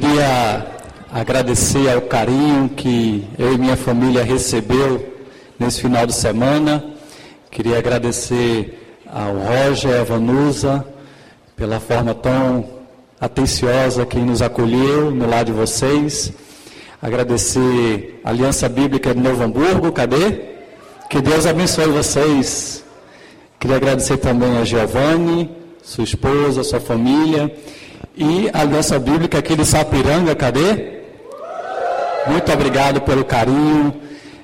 [0.00, 0.64] Queria
[1.12, 5.04] agradecer ao carinho que eu e minha família recebeu
[5.58, 6.84] nesse final de semana.
[7.50, 10.86] Queria agradecer ao Roger a Vanusa
[11.56, 12.64] pela forma tão
[13.20, 16.32] atenciosa que nos acolheu no lado de vocês.
[17.02, 20.42] Agradecer a Aliança Bíblica de Novo Hamburgo, cadê?
[21.10, 22.84] Que Deus abençoe vocês.
[23.58, 25.50] Queria agradecer também a Giovanni,
[25.82, 27.52] sua esposa, sua família.
[28.20, 31.02] E a Aliança Bíblica aqui de Sapiranga, cadê?
[32.26, 33.94] Muito obrigado pelo carinho.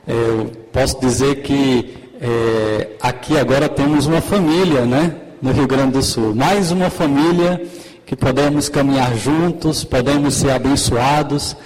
[0.07, 5.17] Eu posso dizer que é, aqui agora temos uma família, né?
[5.43, 6.37] No Rio Grande do Sul.
[6.37, 7.67] Mais uma família
[8.07, 11.57] que podemos caminhar juntos, podemos ser abençoados,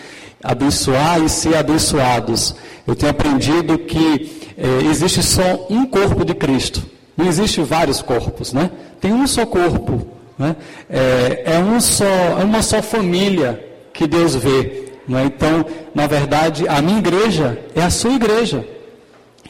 [0.42, 2.54] abençoar e ser abençoados.
[2.86, 6.82] Eu tenho aprendido que é, existe só um corpo de Cristo.
[7.14, 8.70] Não existe vários corpos, né?
[8.98, 10.56] Tem um só corpo, né?
[10.88, 14.92] É, é um só, é uma só família que Deus vê.
[15.06, 15.24] Né?
[15.24, 15.64] Então,
[15.94, 18.64] na verdade, a minha igreja é a sua igreja.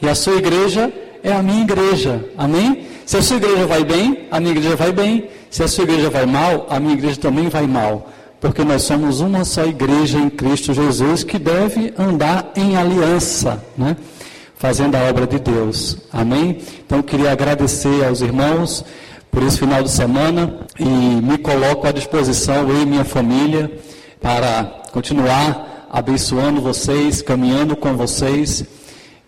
[0.01, 0.91] E a sua igreja
[1.23, 2.23] é a minha igreja.
[2.37, 2.87] Amém?
[3.05, 5.29] Se a sua igreja vai bem, a minha igreja vai bem.
[5.49, 8.09] Se a sua igreja vai mal, a minha igreja também vai mal.
[8.39, 13.61] Porque nós somos uma só igreja em Cristo Jesus que deve andar em aliança.
[13.77, 13.97] Né?
[14.59, 15.97] fazendo a obra de Deus.
[16.11, 16.57] Amém?
[16.85, 18.83] Então, queria agradecer aos irmãos
[19.31, 23.71] por esse final de semana e me coloco à disposição, eu e minha família,
[24.21, 28.63] para continuar abençoando vocês, caminhando com vocês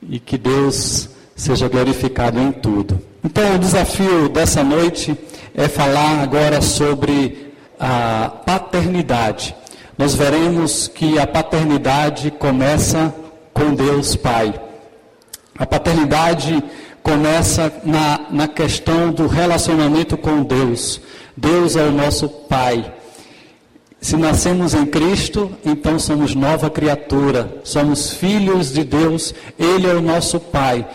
[0.10, 3.02] e que Deus seja glorificado em tudo.
[3.24, 5.18] Então, o desafio dessa noite
[5.56, 9.56] é falar agora sobre a paternidade.
[9.98, 13.14] Nós veremos que a paternidade começa
[13.54, 14.54] com Deus Pai.
[15.58, 16.64] A paternidade
[17.04, 21.02] começa na, na questão do relacionamento com Deus.
[21.36, 22.94] Deus é o nosso Pai.
[24.00, 30.02] Se nascemos em Cristo, então somos nova criatura, somos filhos de Deus, Ele é o
[30.02, 30.88] nosso Pai.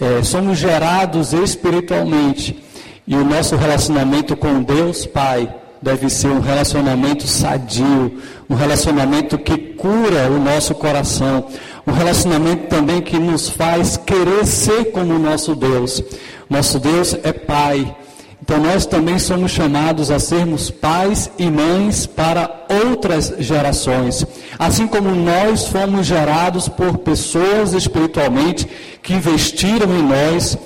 [0.00, 2.62] É, somos gerados espiritualmente
[3.06, 9.56] e o nosso relacionamento com Deus Pai deve ser um relacionamento sadio, um relacionamento que
[9.56, 11.46] cura o nosso coração,
[11.86, 16.02] um relacionamento também que nos faz querer ser como o nosso Deus.
[16.48, 17.94] Nosso Deus é Pai.
[18.42, 24.24] Então nós também somos chamados a sermos pais e mães para outras gerações.
[24.58, 28.66] Assim como nós fomos gerados por pessoas espiritualmente
[29.02, 30.56] que investiram em nós,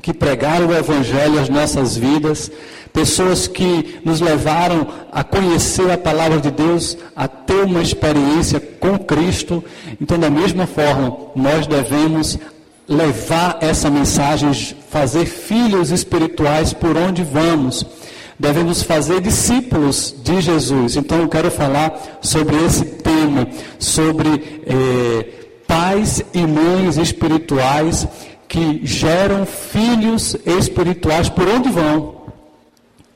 [0.00, 2.50] que pregaram o Evangelho às nossas vidas,
[2.92, 8.98] pessoas que nos levaram a conhecer a palavra de Deus, a ter uma experiência com
[8.98, 9.64] Cristo.
[10.00, 12.38] Então, da mesma forma, nós devemos
[12.86, 14.52] levar essa mensagem,
[14.90, 17.86] fazer filhos espirituais por onde vamos.
[18.38, 20.96] Devemos fazer discípulos de Jesus.
[20.96, 23.48] Então, eu quero falar sobre esse tema,
[23.78, 25.26] sobre eh,
[25.66, 28.06] pais e mães espirituais
[28.48, 32.21] que geram filhos espirituais por onde vão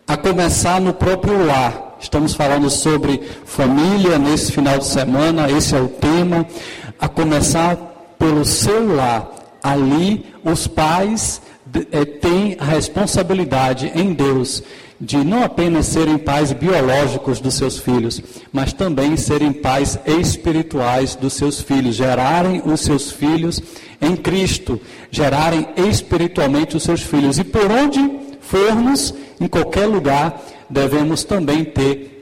[0.07, 1.97] a começar no próprio lar.
[1.99, 6.47] Estamos falando sobre família nesse final de semana, esse é o tema.
[6.99, 7.77] A começar
[8.19, 9.33] pelo seu lar.
[9.63, 11.43] Ali, os pais
[11.91, 14.63] é, têm a responsabilidade em Deus
[15.01, 21.35] de não apenas serem pais biológicos dos seus filhos, mas também serem pais espirituais dos
[21.35, 23.61] seus filhos, gerarem os seus filhos
[24.01, 24.81] em Cristo,
[25.11, 27.39] gerarem espiritualmente os seus filhos.
[27.39, 32.17] E por onde formos, em qualquer lugar, devemos também ter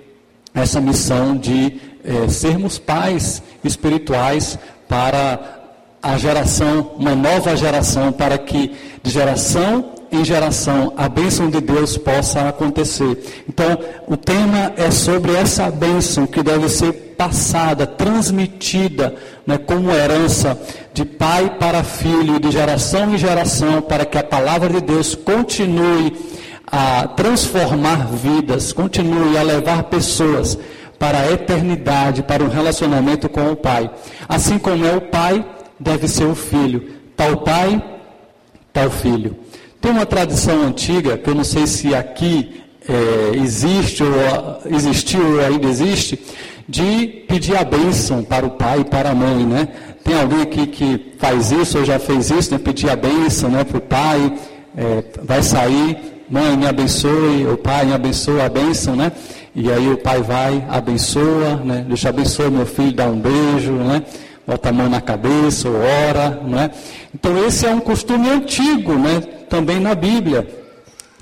[0.54, 4.58] essa missão de é, sermos pais espirituais
[4.88, 5.62] para
[6.02, 11.96] a geração, uma nova geração, para que de geração em geração a bênção de Deus
[11.96, 13.44] possa acontecer.
[13.48, 19.14] Então, o tema é sobre essa bênção que deve ser passada, transmitida
[19.46, 20.58] né, como herança
[20.92, 26.12] de pai para filho, de geração em geração, para que a palavra de Deus continue
[26.66, 30.58] a transformar vidas, continue a levar pessoas
[30.98, 33.90] para a eternidade, para um relacionamento com o Pai.
[34.28, 35.44] Assim como é o Pai,
[35.78, 36.82] deve ser o Filho.
[37.16, 37.82] Tal Pai,
[38.72, 39.36] tal Filho.
[39.80, 45.40] Tem uma tradição antiga, que eu não sei se aqui é, existe ou existiu ou
[45.44, 46.18] ainda existe,
[46.68, 49.68] de pedir a bênção para o pai e para a mãe, né?
[50.02, 52.58] Tem alguém aqui que faz isso ou já fez isso, né?
[52.58, 54.32] Pedir a bênção né, para o pai,
[54.76, 59.12] é, vai sair, mãe, me abençoe, o pai, me abençoa, a bênção, né?
[59.54, 61.84] E aí o pai vai, abençoa, né?
[61.86, 64.02] Deixa abençoa meu filho, dá um beijo, né?
[64.46, 66.70] Bota a mão na cabeça, ora, né?
[67.14, 69.20] Então esse é um costume antigo, né?
[69.48, 70.63] Também na Bíblia.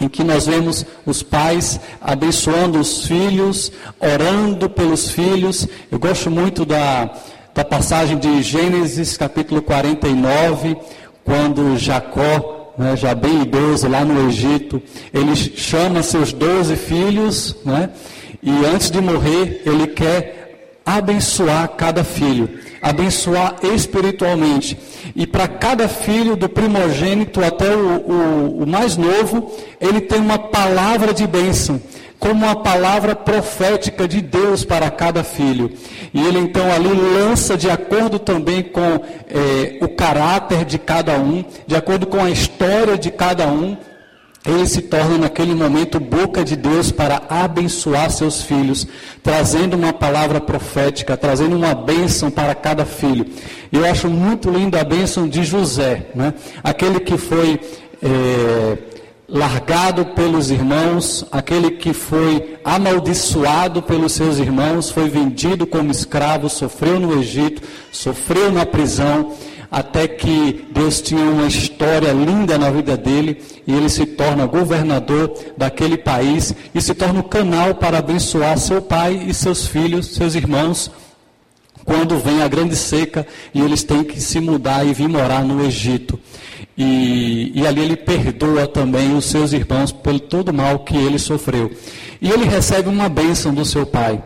[0.02, 3.70] Em que nós vemos os pais abençoando os filhos,
[4.00, 5.66] orando pelos filhos.
[5.90, 7.10] Eu gosto muito da,
[7.54, 10.76] da passagem de Gênesis capítulo 49,
[11.24, 14.82] quando Jacó, né, já bem idoso lá no Egito,
[15.14, 17.90] ele chama seus doze filhos, né,
[18.42, 24.76] e antes de morrer, ele quer abençoar cada filho abençoar espiritualmente.
[25.14, 29.50] E para cada filho, do primogênito até o, o, o mais novo,
[29.80, 31.80] ele tem uma palavra de bênção
[32.22, 35.72] como uma palavra profética de Deus para cada filho.
[36.14, 38.80] E ele então ali lança de acordo também com
[39.28, 43.76] é, o caráter de cada um, de acordo com a história de cada um,
[44.44, 48.86] ele se torna naquele momento boca de Deus para abençoar seus filhos,
[49.22, 53.24] trazendo uma palavra profética, trazendo uma bênção para cada filho.
[53.70, 56.34] Eu acho muito lindo a bênção de José, né?
[56.62, 57.60] aquele que foi
[58.02, 58.78] é,
[59.28, 66.98] largado pelos irmãos, aquele que foi amaldiçoado pelos seus irmãos, foi vendido como escravo, sofreu
[66.98, 67.62] no Egito,
[67.92, 69.32] sofreu na prisão
[69.72, 75.32] até que Deus tinha uma história linda na vida dele e ele se torna governador
[75.56, 80.34] daquele país e se torna o canal para abençoar seu pai e seus filhos, seus
[80.34, 80.90] irmãos,
[81.86, 85.64] quando vem a grande seca e eles têm que se mudar e vir morar no
[85.64, 86.20] Egito.
[86.76, 91.18] E, e ali ele perdoa também os seus irmãos pelo todo o mal que ele
[91.18, 91.70] sofreu.
[92.20, 94.22] E ele recebe uma bênção do seu pai.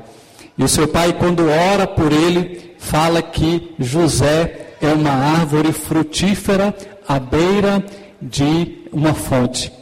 [0.59, 6.75] E o seu pai, quando ora por ele, fala que José é uma árvore frutífera
[7.07, 7.85] à beira
[8.21, 9.73] de uma fonte.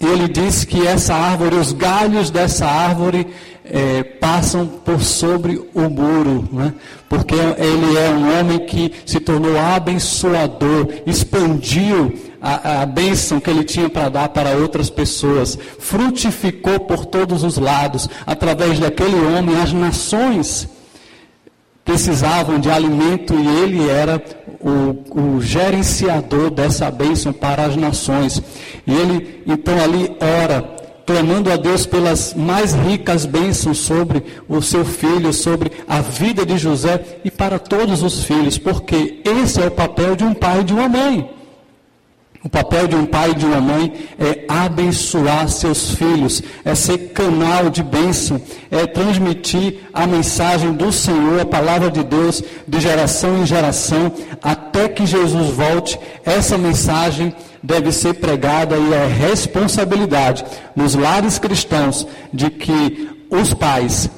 [0.00, 3.26] Ele diz que essa árvore, os galhos dessa árvore
[3.64, 6.72] é, passam por sobre o muro, né?
[7.08, 13.64] porque ele é um homem que se tornou abençoador, expandiu a, a bênção que ele
[13.64, 19.72] tinha para dar para outras pessoas, frutificou por todos os lados, através daquele homem, as
[19.72, 20.68] nações
[21.88, 24.22] precisavam de alimento e ele era
[24.60, 28.42] o, o, gerenciador dessa bênção para as nações.
[28.86, 30.76] E ele então ali ora,
[31.06, 36.58] clamando a Deus pelas mais ricas bênçãos sobre o seu filho, sobre a vida de
[36.58, 40.64] José e para todos os filhos, porque esse é o papel de um pai e
[40.64, 41.37] de uma mãe.
[42.48, 47.10] O papel de um pai e de uma mãe é abençoar seus filhos, é ser
[47.10, 48.40] canal de bênção,
[48.70, 54.10] é transmitir a mensagem do Senhor, a palavra de Deus, de geração em geração,
[54.42, 56.00] até que Jesus volte.
[56.24, 60.42] Essa mensagem deve ser pregada e é responsabilidade
[60.74, 64.08] nos lares cristãos de que os pais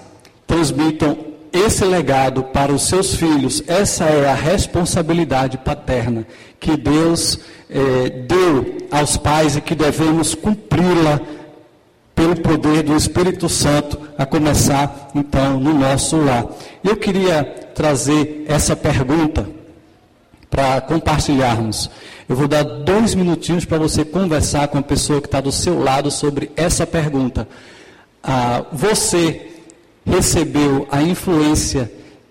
[0.47, 1.19] transmitam
[1.53, 3.61] esse legado para os seus filhos.
[3.67, 6.25] Essa é a responsabilidade paterna
[6.61, 11.21] que Deus é, deu aos pais e que devemos cumpri-la
[12.15, 16.47] pelo poder do Espírito Santo, a começar então no nosso lar.
[16.85, 17.43] Eu queria
[17.75, 19.49] trazer essa pergunta
[20.51, 21.89] para compartilharmos.
[22.29, 25.83] Eu vou dar dois minutinhos para você conversar com a pessoa que está do seu
[25.83, 27.49] lado sobre essa pergunta.
[28.23, 29.49] Ah, você
[30.05, 31.91] recebeu a influência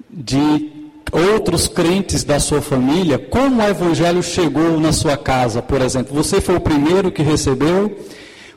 [0.10, 0.79] de
[1.12, 6.14] outros crentes da sua família, como o evangelho chegou na sua casa, por exemplo?
[6.16, 7.98] Você foi o primeiro que recebeu?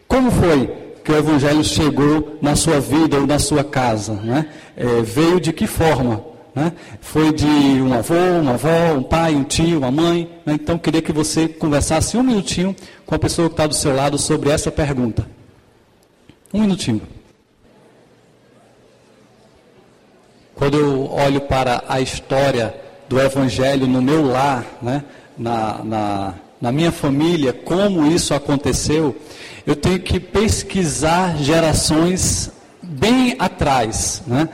[0.06, 0.70] Como foi
[1.04, 4.14] que o evangelho chegou na sua vida ou na sua casa?
[4.14, 4.46] Né?
[4.76, 6.24] É, veio de que forma?
[6.54, 6.72] Né?
[7.00, 10.28] Foi de um avô, uma avó, um pai, um tio, uma mãe?
[10.44, 10.54] Né?
[10.54, 14.18] Então, queria que você conversasse um minutinho com a pessoa que está do seu lado
[14.18, 15.26] sobre essa pergunta.
[16.52, 17.00] Um minutinho.
[20.62, 22.72] Quando eu olho para a história
[23.08, 25.02] do Evangelho no meu lar, né,
[25.36, 29.16] na, na, na minha família, como isso aconteceu,
[29.66, 34.22] eu tenho que pesquisar gerações bem atrás.
[34.24, 34.48] Né?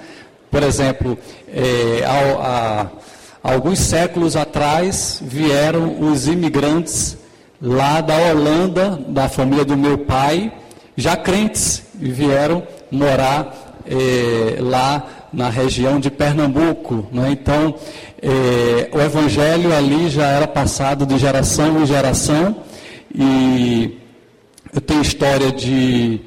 [0.51, 2.87] Por exemplo, é, há,
[3.45, 7.19] há alguns séculos atrás vieram os imigrantes
[7.61, 10.51] lá da Holanda, da família do meu pai,
[10.97, 17.07] já crentes, e vieram morar é, lá na região de Pernambuco.
[17.13, 17.31] Né?
[17.33, 17.75] Então,
[18.23, 22.57] é, o evangelho ali já era passado de geração em geração.
[23.15, 23.99] E
[24.75, 26.21] eu tenho história de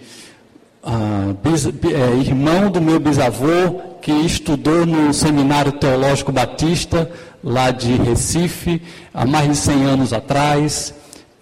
[0.83, 7.09] ah, bis, é, irmão do meu bisavô que estudou no Seminário Teológico Batista,
[7.43, 8.81] lá de Recife,
[9.13, 10.93] há mais de 100 anos atrás.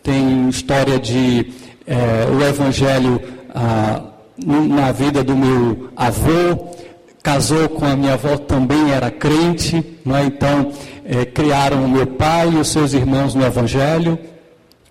[0.03, 1.53] Tem história de
[1.87, 3.21] é, o evangelho
[3.55, 4.01] ah,
[4.45, 6.69] na vida do meu avô,
[7.21, 10.23] casou com a minha avó, também era crente, é?
[10.25, 10.71] então
[11.05, 14.17] é, criaram o meu pai e os seus irmãos no Evangelho.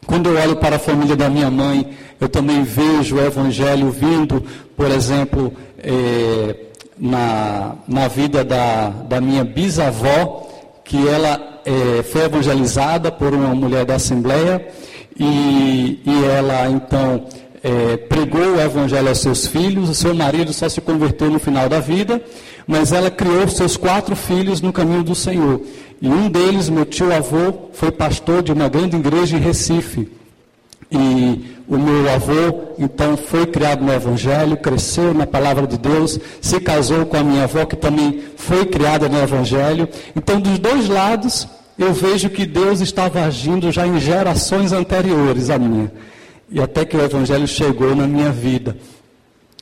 [0.07, 1.87] Quando eu olho para a família da minha mãe,
[2.21, 4.43] Eu também vejo o Evangelho vindo,
[4.77, 6.57] por exemplo, é,
[6.99, 10.49] na, na vida da, da minha bisavó,
[10.85, 14.67] que ela é, foi evangelizada por uma mulher da Assembleia
[15.19, 17.25] e, e ela então
[17.63, 19.89] é, pregou o evangelho aos seus filhos.
[19.89, 22.23] O seu marido só se converteu no final da vida,
[22.67, 25.61] mas ela criou seus quatro filhos no caminho do Senhor.
[26.01, 30.09] E um deles, meu tio avô, foi pastor de uma grande igreja em Recife.
[30.91, 36.59] E o meu avô, então, foi criado no Evangelho, cresceu na palavra de Deus, se
[36.61, 39.87] casou com a minha avó, que também foi criada no Evangelho.
[40.17, 41.47] Então, dos dois lados,
[41.79, 45.93] eu vejo que Deus estava agindo já em gerações anteriores à minha.
[46.51, 48.77] E até que o Evangelho chegou na minha vida.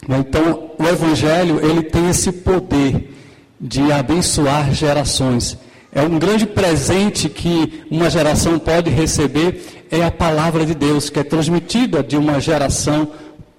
[0.09, 3.13] Então, o Evangelho, ele tem esse poder
[3.61, 5.59] de abençoar gerações.
[5.93, 11.19] É um grande presente que uma geração pode receber é a palavra de Deus, que
[11.19, 13.09] é transmitida de uma geração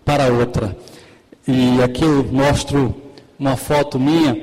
[0.05, 0.77] para outra.
[1.47, 2.93] E aqui eu mostro
[3.39, 4.37] uma foto minha,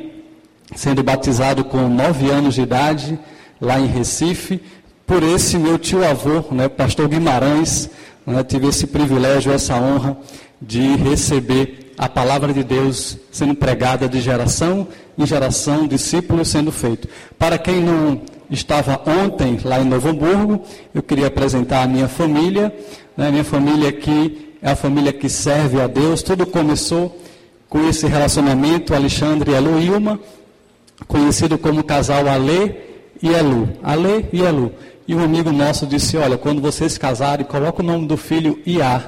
[0.74, 3.18] sendo batizado com nove anos de idade,
[3.60, 4.60] lá em Recife,
[5.06, 7.90] por esse meu tio-avô, né, pastor Guimarães.
[8.26, 10.16] Né, tive esse privilégio, essa honra
[10.60, 17.08] de receber a palavra de Deus sendo pregada de geração em geração, discípulos sendo feito.
[17.38, 20.62] Para quem não estava ontem lá em Novo Hamburgo,
[20.94, 22.74] eu queria apresentar a minha família.
[23.16, 23.30] Né?
[23.30, 26.22] Minha família aqui é a família que serve a Deus.
[26.22, 27.20] Tudo começou
[27.68, 30.18] com esse relacionamento, Alexandre e Eloilma,
[31.06, 32.76] conhecido como casal Ale
[33.22, 33.68] e Elu.
[33.82, 34.72] Ale e Elu.
[35.06, 39.02] E um amigo nosso disse, olha, quando vocês casarem, coloca o nome do filho Iá.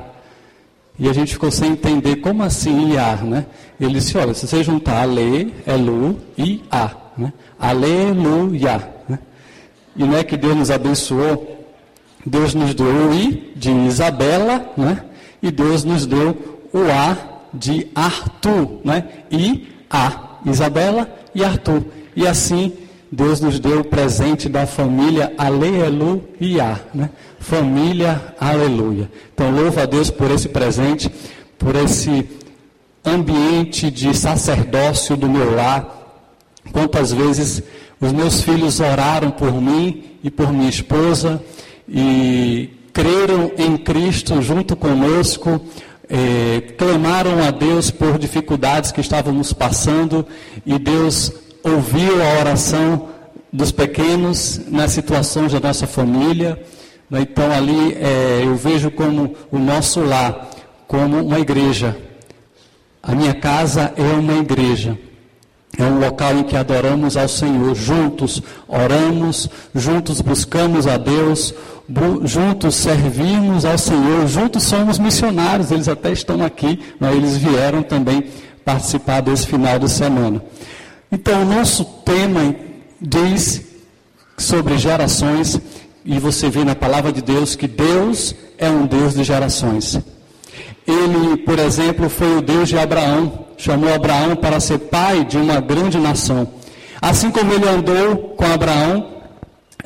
[0.98, 3.46] E a gente ficou sem entender como assim Iá, né?
[3.80, 7.32] Ele disse, olha, se você juntar Ale, Elu e A, né?
[7.58, 8.96] Aleluia.
[9.96, 11.64] E não é que Deus nos abençoou,
[12.24, 15.02] Deus nos deu o I de Isabela, né?
[15.42, 17.16] E Deus nos deu o A
[17.54, 19.04] de Arthur, né?
[19.30, 21.82] I, A, Isabela e Arthur.
[22.14, 22.72] E assim
[23.10, 27.10] Deus nos deu o presente da família Aleluia, né?
[27.38, 29.10] Família Aleluia.
[29.32, 31.10] Então louva a Deus por esse presente,
[31.58, 32.28] por esse
[33.04, 35.94] ambiente de sacerdócio do meu lar.
[36.72, 37.62] Quantas vezes
[38.00, 41.40] os meus filhos oraram por mim e por minha esposa
[41.88, 45.60] e creram em Cristo junto conosco,
[46.08, 50.26] eh, clamaram a Deus por dificuldades que estávamos passando
[50.64, 51.32] e Deus
[51.66, 53.08] ouviu a oração
[53.52, 56.62] dos pequenos nas situações da nossa família.
[57.10, 60.48] Então ali eh, eu vejo como o nosso lar,
[60.86, 61.96] como uma igreja.
[63.02, 64.98] A minha casa é uma igreja.
[65.78, 71.52] É um local em que adoramos ao Senhor, juntos oramos, juntos buscamos a Deus,
[72.24, 78.24] juntos servimos ao Senhor, juntos somos missionários, eles até estão aqui, mas eles vieram também
[78.64, 80.42] participar desse final de semana.
[81.18, 82.54] Então, o nosso tema
[83.00, 83.62] diz
[84.36, 85.58] sobre gerações,
[86.04, 89.98] e você vê na palavra de Deus que Deus é um Deus de gerações.
[90.86, 95.58] Ele, por exemplo, foi o Deus de Abraão, chamou Abraão para ser pai de uma
[95.58, 96.46] grande nação.
[97.00, 99.08] Assim como ele andou com Abraão,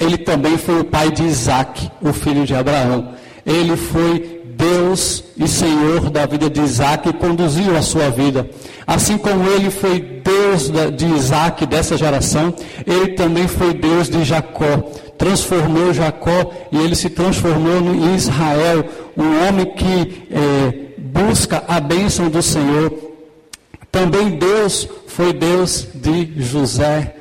[0.01, 3.11] ele também foi o pai de Isaac, o filho de Abraão.
[3.47, 8.49] Ele foi Deus e Senhor da vida de Isaac e conduziu a sua vida.
[8.87, 12.55] Assim como ele foi Deus de Isaac, dessa geração,
[12.87, 14.79] ele também foi Deus de Jacó.
[15.17, 18.85] Transformou Jacó e ele se transformou em Israel,
[19.17, 23.11] um homem que eh, busca a bênção do Senhor
[23.91, 27.17] também Deus foi Deus de José,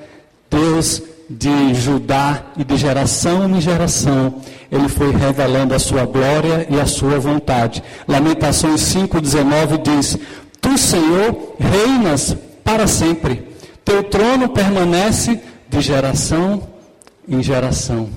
[0.49, 4.35] Deus de Judá e de geração em geração.
[4.71, 7.83] Ele foi revelando a sua glória e a sua vontade.
[8.07, 10.17] Lamentações 5,19 diz:
[10.61, 13.47] Tu, Senhor, reinas para sempre.
[13.83, 16.67] Teu trono permanece de geração
[17.27, 18.09] em geração.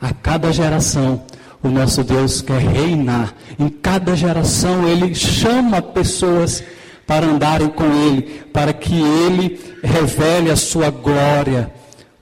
[0.00, 1.22] A cada geração,
[1.62, 3.32] o nosso Deus quer reinar.
[3.56, 6.64] Em cada geração, Ele chama pessoas
[7.06, 11.70] para andarem com Ele, para que Ele revele a sua glória,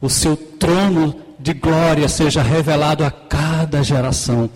[0.00, 3.49] o seu trono de glória seja revelado a cada
[3.82, 4.50] geração.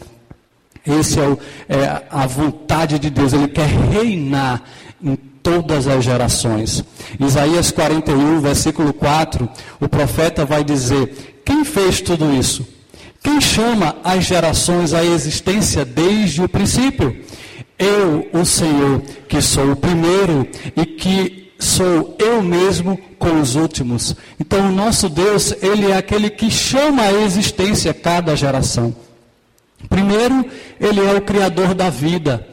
[0.86, 4.62] Essa é, é, a vontade de Deus, Ele quer reinar
[5.02, 6.84] em todas as gerações.
[7.18, 9.48] Isaías 41, versículo 4,
[9.80, 12.66] o profeta vai dizer: Quem fez tudo isso?
[13.22, 17.16] Quem chama as gerações à existência desde o princípio?
[17.78, 24.14] Eu, o Senhor, que sou o primeiro e que sou eu mesmo com os últimos.
[24.38, 28.94] Então, o nosso Deus, ele é aquele que chama à existência cada geração.
[29.88, 30.44] Primeiro,
[30.80, 32.46] ele é o criador da vida.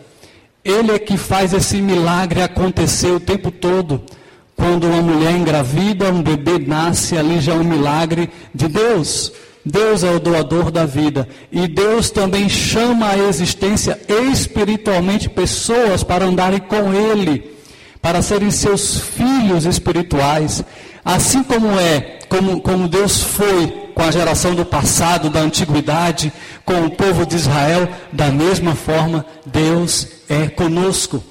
[0.63, 4.01] Ele é que faz esse milagre acontecer o tempo todo.
[4.55, 9.31] Quando uma mulher engravida, um bebê nasce, ali já é um milagre de Deus.
[9.65, 11.27] Deus é o doador da vida.
[11.51, 17.55] E Deus também chama à existência espiritualmente pessoas para andarem com Ele,
[18.01, 20.63] para serem seus filhos espirituais.
[21.03, 26.31] Assim como é, como, como Deus foi com a geração do passado, da antiguidade,
[26.65, 31.23] com o povo de Israel, da mesma forma, Deus é conosco.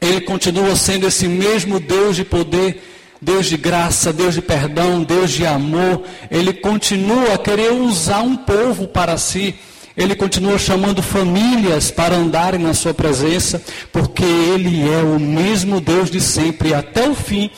[0.00, 2.82] Ele continua sendo esse mesmo Deus de poder
[3.22, 6.02] Deus de graça, Deus de perdão, Deus de amor.
[6.28, 9.54] Ele continua a querer usar um povo para si.
[9.96, 13.62] Ele continua chamando famílias para andarem na sua presença,
[13.92, 16.70] porque Ele é o mesmo Deus de sempre.
[16.70, 17.48] E até o fim,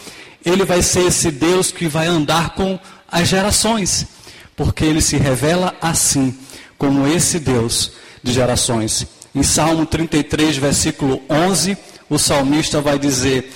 [0.44, 2.78] Ele vai ser esse Deus que vai andar com
[3.14, 4.08] as gerações,
[4.56, 6.36] porque Ele se revela assim,
[6.76, 9.06] como esse Deus de gerações.
[9.32, 11.78] Em Salmo 33, versículo 11,
[12.10, 13.52] o salmista vai dizer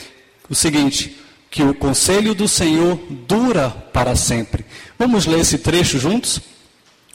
[0.48, 1.18] o seguinte:
[1.50, 4.64] que o conselho do Senhor dura para sempre.
[4.96, 6.40] Vamos ler esse trecho juntos?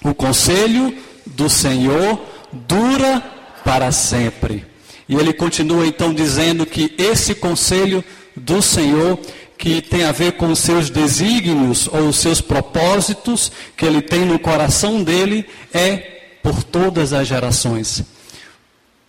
[0.03, 0.93] O conselho
[1.25, 2.19] do Senhor
[2.51, 3.23] dura
[3.63, 4.65] para sempre.
[5.07, 8.03] E ele continua então dizendo que esse conselho
[8.35, 9.17] do Senhor,
[9.63, 14.25] que tem a ver com os seus desígnios ou os seus propósitos que ele tem
[14.25, 15.95] no coração dele, é
[16.43, 18.03] por todas as gerações.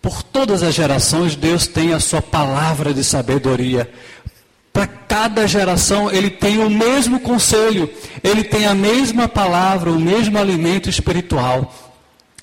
[0.01, 3.91] Por todas as gerações, Deus tem a sua palavra de sabedoria.
[4.71, 7.91] Para cada geração ele tem o mesmo conselho,
[8.23, 11.99] ele tem a mesma palavra, o mesmo alimento espiritual.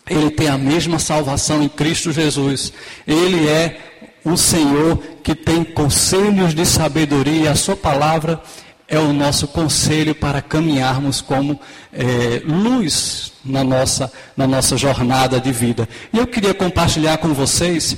[0.07, 2.75] Ele tem a mesma salvação em Cristo Jesus.
[3.07, 3.91] Ele é
[4.25, 7.50] o Senhor que tem conselhos de sabedoria.
[7.50, 8.41] A sua palavra
[8.88, 11.59] é o nosso conselho para caminharmos como
[11.93, 15.88] é, luz na nossa, na nossa jornada de vida.
[16.12, 17.97] E eu queria compartilhar com vocês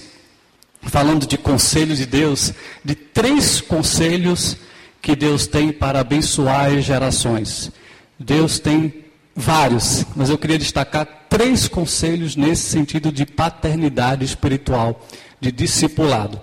[0.82, 2.52] falando de conselho de Deus,
[2.84, 4.56] de três conselhos
[5.00, 7.70] que Deus tem para abençoar as gerações.
[8.18, 9.04] Deus tem
[9.34, 15.04] vários, mas eu queria destacar três conselhos nesse sentido de paternidade espiritual,
[15.44, 16.40] de discipulado.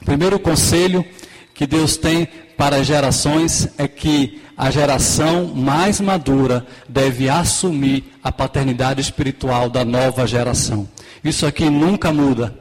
[0.00, 1.04] O primeiro conselho
[1.52, 9.00] que Deus tem para gerações é que a geração mais madura deve assumir a paternidade
[9.00, 10.88] espiritual da nova geração.
[11.24, 12.54] Isso aqui nunca muda.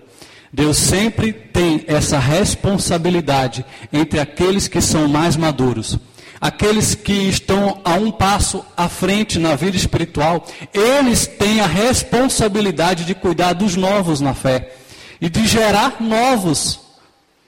[0.52, 6.00] Deus sempre tem essa responsabilidade entre aqueles que são mais maduros.
[6.42, 13.04] Aqueles que estão a um passo à frente na vida espiritual, eles têm a responsabilidade
[13.06, 14.79] de cuidar dos novos na fé
[15.22, 16.80] e de gerar novos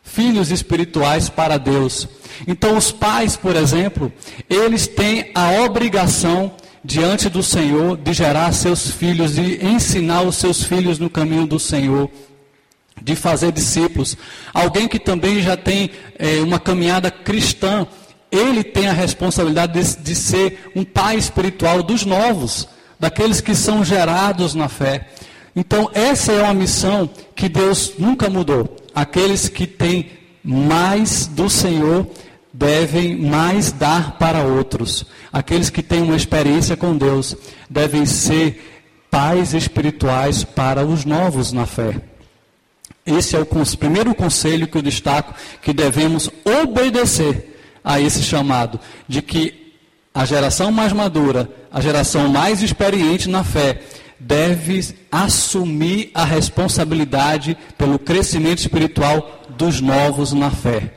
[0.03, 2.07] filhos espirituais para Deus.
[2.47, 4.11] Então, os pais, por exemplo,
[4.49, 6.51] eles têm a obrigação
[6.83, 11.59] diante do Senhor de gerar seus filhos, de ensinar os seus filhos no caminho do
[11.59, 12.09] Senhor
[13.01, 14.15] de fazer discípulos.
[14.53, 17.87] Alguém que também já tem é, uma caminhada cristã,
[18.31, 22.67] ele tem a responsabilidade de, de ser um pai espiritual dos novos,
[22.99, 25.09] daqueles que são gerados na fé.
[25.55, 28.77] Então, essa é uma missão que Deus nunca mudou.
[28.95, 30.11] Aqueles que têm
[30.43, 32.07] mais do Senhor
[32.53, 35.05] devem mais dar para outros.
[35.31, 37.35] Aqueles que têm uma experiência com Deus
[37.69, 38.71] devem ser
[39.09, 42.01] pais espirituais para os novos na fé.
[43.05, 43.45] Esse é o
[43.77, 49.73] primeiro conselho que eu destaco, que devemos obedecer a esse chamado, de que
[50.13, 53.81] a geração mais madura, a geração mais experiente na fé,
[54.25, 60.93] deve assumir a responsabilidade pelo crescimento espiritual dos novos na fé.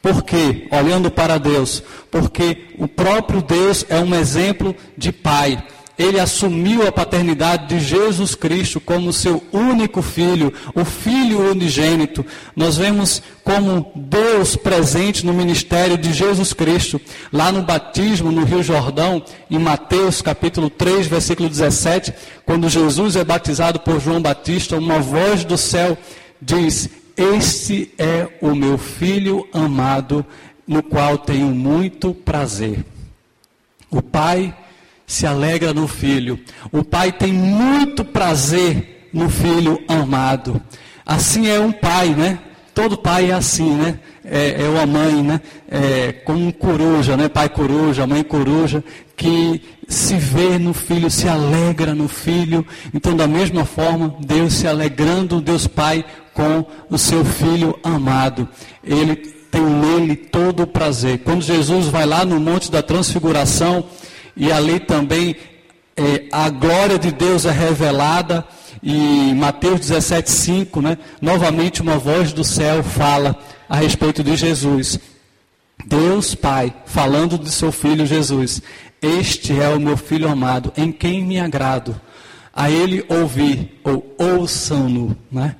[0.00, 0.66] Por quê?
[0.70, 5.62] Olhando para Deus, porque o próprio Deus é um exemplo de pai
[6.02, 12.24] ele assumiu a paternidade de Jesus Cristo como seu único filho, o filho unigênito.
[12.56, 17.00] Nós vemos como Deus presente no ministério de Jesus Cristo,
[17.32, 22.12] lá no batismo no Rio Jordão, em Mateus capítulo 3, versículo 17,
[22.44, 25.96] quando Jesus é batizado por João Batista, uma voz do céu
[26.40, 30.26] diz: Este é o meu filho amado,
[30.66, 32.84] no qual tenho muito prazer.
[33.90, 34.54] O Pai
[35.12, 36.40] se alegra no filho.
[36.72, 40.60] O pai tem muito prazer no filho amado.
[41.04, 42.38] Assim é um pai, né?
[42.74, 43.98] Todo pai é assim, né?
[44.24, 45.38] É, é uma mãe, né?
[45.70, 47.28] É, como um coruja, né?
[47.28, 48.82] Pai coruja, mãe coruja,
[49.14, 52.66] que se vê no filho, se alegra no filho.
[52.94, 58.48] Então, da mesma forma, Deus se alegrando, Deus Pai, com o seu filho amado.
[58.82, 61.18] Ele tem nele todo o prazer.
[61.18, 63.84] Quando Jesus vai lá no Monte da Transfiguração,
[64.36, 65.36] e ali também
[65.96, 68.44] é, a glória de Deus é revelada
[68.82, 70.98] E Mateus 17,5, né?
[71.20, 74.98] Novamente uma voz do céu fala a respeito de Jesus.
[75.86, 78.60] Deus Pai, falando de seu filho Jesus.
[79.00, 82.00] Este é o meu filho amado, em quem me agrado.
[82.54, 85.56] A ele ouvir, ou ouçam-no, né?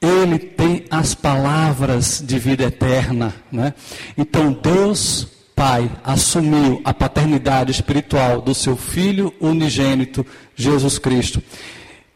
[0.00, 3.74] Ele tem as palavras de vida eterna, né?
[4.16, 5.26] Então Deus
[5.60, 10.24] Pai assumiu a paternidade espiritual do seu filho unigênito,
[10.56, 11.42] Jesus Cristo.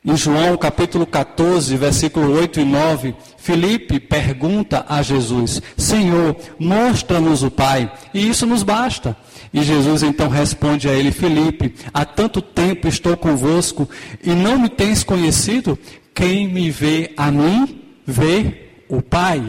[0.03, 7.51] Em João capítulo 14, versículo 8 e 9, Felipe pergunta a Jesus: Senhor, mostra-nos o
[7.51, 9.15] Pai, e isso nos basta.
[9.53, 13.87] E Jesus então responde a ele: Felipe, há tanto tempo estou convosco
[14.25, 15.79] e não me tens conhecido?
[16.15, 19.43] Quem me vê a mim, vê o Pai.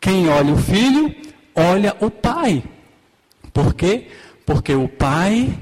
[0.00, 1.14] Quem olha o filho,
[1.54, 2.64] olha o Pai.
[3.52, 4.08] Por quê?
[4.46, 5.52] Porque o Pai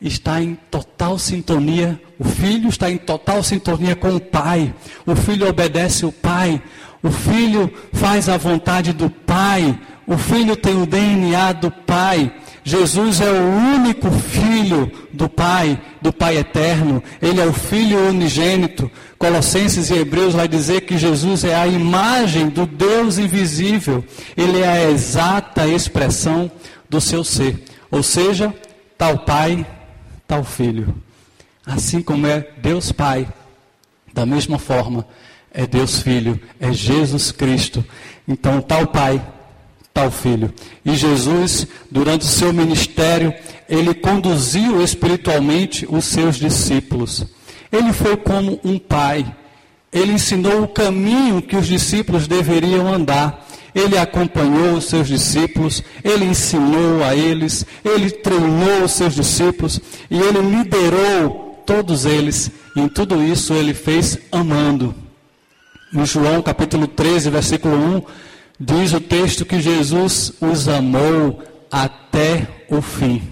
[0.00, 4.74] está em total sintonia, o filho está em total sintonia com o pai,
[5.06, 6.60] o filho obedece o pai,
[7.02, 12.32] o filho faz a vontade do pai, o filho tem o DNA do pai.
[12.66, 13.44] Jesus é o
[13.76, 17.02] único filho do Pai, do Pai eterno.
[17.20, 18.90] Ele é o filho unigênito.
[19.18, 24.02] Colossenses e Hebreus vai dizer que Jesus é a imagem do Deus invisível.
[24.34, 26.50] Ele é a exata expressão
[26.94, 27.64] do seu ser.
[27.90, 28.54] Ou seja,
[28.96, 29.66] tal Pai,
[30.28, 30.94] tal Filho.
[31.66, 33.26] Assim como é Deus Pai,
[34.12, 35.04] da mesma forma
[35.52, 37.84] é Deus Filho, é Jesus Cristo.
[38.28, 39.20] Então, tal Pai,
[39.92, 40.52] tal Filho.
[40.84, 43.34] E Jesus, durante o seu ministério,
[43.68, 47.26] ele conduziu espiritualmente os seus discípulos.
[47.72, 49.26] Ele foi como um pai.
[49.92, 53.46] Ele ensinou o caminho que os discípulos deveriam andar.
[53.74, 60.16] Ele acompanhou os seus discípulos, ele ensinou a eles, ele treinou os seus discípulos e
[60.16, 62.50] ele liderou todos eles.
[62.76, 64.94] E em tudo isso ele fez amando.
[65.92, 68.02] Em João capítulo 13, versículo 1,
[68.60, 73.22] diz o texto que Jesus os amou até o fim.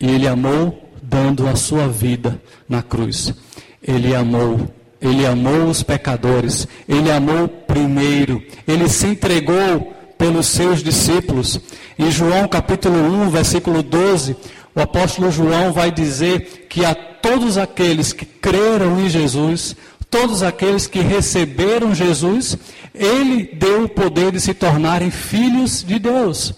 [0.00, 3.34] E ele amou dando a sua vida na cruz.
[3.82, 11.60] Ele amou ele amou os pecadores, ele amou primeiro, ele se entregou pelos seus discípulos.
[11.98, 14.36] Em João capítulo 1, versículo 12,
[14.74, 19.74] o apóstolo João vai dizer que a todos aqueles que creram em Jesus,
[20.08, 22.56] todos aqueles que receberam Jesus,
[22.94, 26.54] ele deu o poder de se tornarem filhos de Deus.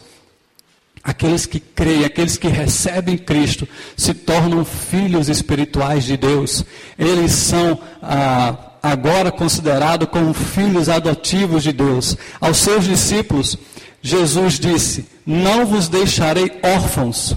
[1.05, 6.65] Aqueles que creem, aqueles que recebem Cristo, se tornam filhos espirituais de Deus.
[6.99, 12.17] Eles são ah, agora considerados como filhos adotivos de Deus.
[12.41, 13.59] Aos seus discípulos,
[14.01, 17.37] Jesus disse: Não vos deixarei órfãos.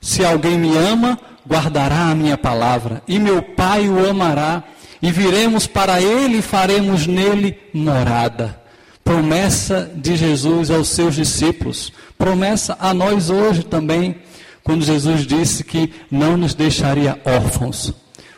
[0.00, 4.64] Se alguém me ama, guardará a minha palavra, e meu Pai o amará,
[5.02, 8.67] e viremos para ele e faremos nele morada
[9.08, 14.16] promessa de Jesus aos seus discípulos, promessa a nós hoje também,
[14.62, 17.94] quando Jesus disse que não nos deixaria órfãos,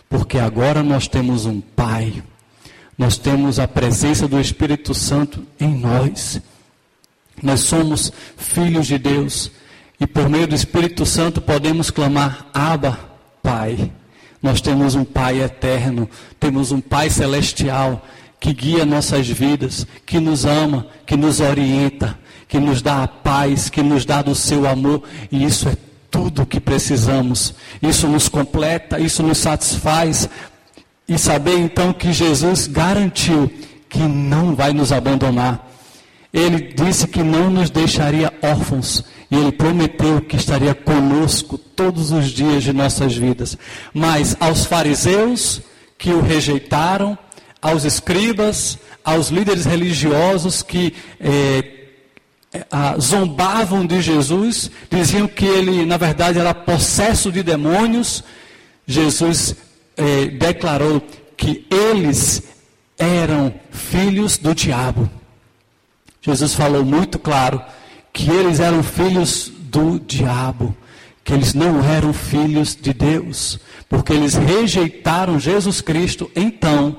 [0.09, 2.23] porque agora nós temos um Pai,
[2.97, 6.41] nós temos a presença do Espírito Santo em nós,
[7.43, 9.51] nós somos filhos de Deus.
[9.99, 12.97] E por meio do Espírito Santo podemos clamar: Abba,
[13.43, 13.91] Pai.
[14.43, 18.03] Nós temos um Pai eterno, temos um Pai celestial
[18.41, 23.69] que guia nossas vidas, que nos ama, que nos orienta, que nos dá a paz,
[23.69, 25.77] que nos dá do seu amor, e isso é
[26.11, 27.55] tudo o que precisamos.
[27.81, 30.29] Isso nos completa, isso nos satisfaz.
[31.07, 33.51] E saber então que Jesus garantiu
[33.89, 35.69] que não vai nos abandonar.
[36.33, 39.05] Ele disse que não nos deixaria órfãos.
[39.31, 43.57] E ele prometeu que estaria conosco todos os dias de nossas vidas.
[43.93, 45.61] Mas aos fariseus
[45.97, 47.19] que o rejeitaram,
[47.61, 51.81] aos escribas, aos líderes religiosos que eh,
[53.01, 58.25] zombavam de Jesus, diziam que ele, na verdade, era possesso de demônios.
[58.87, 59.55] Jesus
[59.97, 61.03] eh, declarou
[61.37, 62.43] que eles
[62.99, 65.09] eram filhos do diabo.
[66.21, 67.63] Jesus falou muito claro
[68.13, 70.77] que eles eram filhos do diabo,
[71.25, 76.31] que eles não eram filhos de Deus, porque eles rejeitaram Jesus Cristo.
[76.35, 76.99] Então,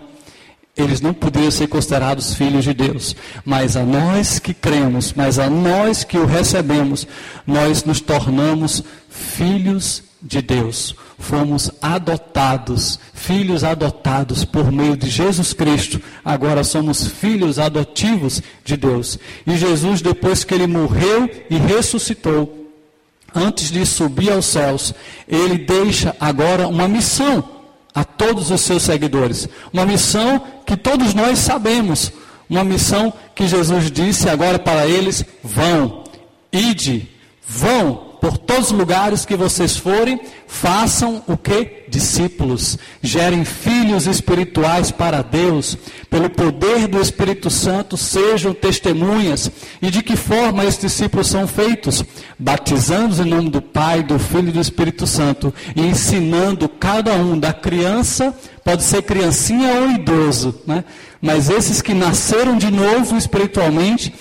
[0.76, 3.16] eles não poderiam ser considerados filhos de Deus.
[3.44, 7.08] Mas a nós que cremos, mas a nós que o recebemos,
[7.46, 10.96] nós nos tornamos filhos de Deus.
[11.20, 16.02] Fomos adotados, filhos adotados por meio de Jesus Cristo.
[16.24, 19.20] Agora somos filhos adotivos de Deus.
[19.46, 22.72] E Jesus, depois que ele morreu e ressuscitou,
[23.36, 24.94] antes de subir aos céus,
[25.28, 27.61] ele deixa agora uma missão
[27.94, 29.48] a todos os seus seguidores.
[29.72, 32.12] Uma missão que todos nós sabemos.
[32.50, 36.04] Uma missão que Jesus disse agora para eles: vão,
[36.52, 37.08] ide,
[37.48, 41.86] vão por todos os lugares que vocês forem, façam o que?
[41.90, 42.78] Discípulos.
[43.02, 45.76] Gerem filhos espirituais para Deus.
[46.08, 49.50] Pelo poder do Espírito Santo, sejam testemunhas.
[49.82, 52.06] E de que forma esses discípulos são feitos?
[52.38, 55.52] Batizando-os em nome do Pai, do Filho e do Espírito Santo.
[55.76, 60.84] E ensinando cada um, da criança, pode ser criancinha ou idoso, né?
[61.20, 64.14] Mas esses que nasceram de novo espiritualmente,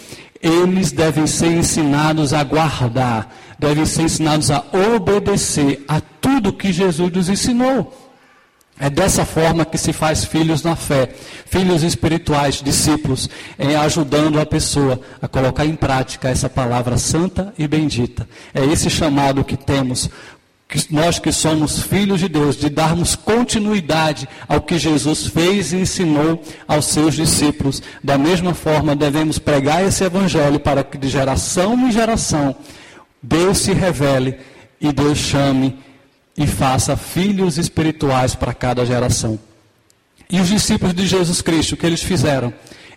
[0.43, 4.65] eles devem ser ensinados a guardar devem ser ensinados a
[4.97, 7.95] obedecer a tudo que Jesus nos ensinou.
[8.83, 11.11] É dessa forma que se faz filhos na fé,
[11.45, 17.69] filhos espirituais, discípulos, em ajudando a pessoa a colocar em prática essa palavra santa e
[17.69, 18.27] bendita.
[18.55, 20.09] É esse chamado que temos,
[20.67, 25.77] que nós que somos filhos de Deus, de darmos continuidade ao que Jesus fez e
[25.77, 27.83] ensinou aos seus discípulos.
[28.03, 32.57] Da mesma forma, devemos pregar esse evangelho para que de geração em geração
[33.23, 34.37] Deus se revele
[34.81, 35.79] e Deus chame
[36.37, 39.39] e faça filhos espirituais para cada geração.
[40.31, 42.53] E os discípulos de Jesus Cristo, o que eles fizeram?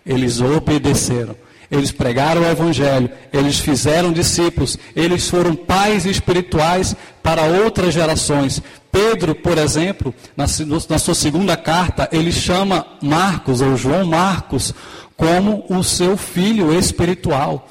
[0.06, 1.36] Eles obedeceram.
[1.70, 8.62] Eles pregaram o Evangelho, eles fizeram discípulos, eles foram pais espirituais para outras gerações.
[8.92, 10.44] Pedro, por exemplo, na,
[10.88, 14.72] na sua segunda carta, ele chama Marcos, ou João Marcos,
[15.16, 17.68] como o seu filho espiritual.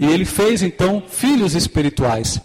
[0.00, 2.40] E ele fez então filhos espirituais.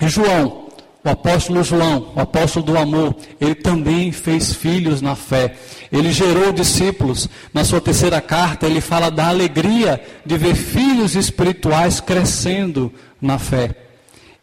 [0.00, 0.70] E João,
[1.04, 5.56] o apóstolo João, o apóstolo do amor, ele também fez filhos na fé.
[5.92, 7.28] Ele gerou discípulos.
[7.52, 12.90] Na sua terceira carta, ele fala da alegria de ver filhos espirituais crescendo
[13.20, 13.74] na fé.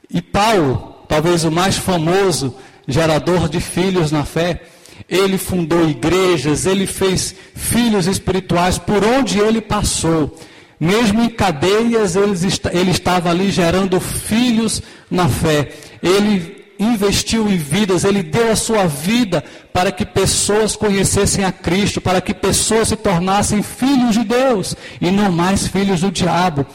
[0.07, 2.55] E Paulo, talvez o mais famoso
[2.87, 4.61] gerador de filhos na fé,
[5.09, 10.37] ele fundou igrejas, ele fez filhos espirituais por onde ele passou.
[10.79, 15.71] Mesmo em cadeias, ele estava ali gerando filhos na fé.
[16.03, 21.99] Ele investiu em vidas, ele deu a sua vida para que pessoas conhecessem a Cristo,
[21.99, 26.65] para que pessoas se tornassem filhos de Deus e não mais filhos do diabo.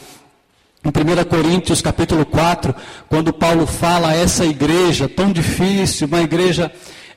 [0.83, 2.75] Em 1 Coríntios capítulo 4,
[3.07, 6.69] quando Paulo fala a essa igreja tão difícil, uma igreja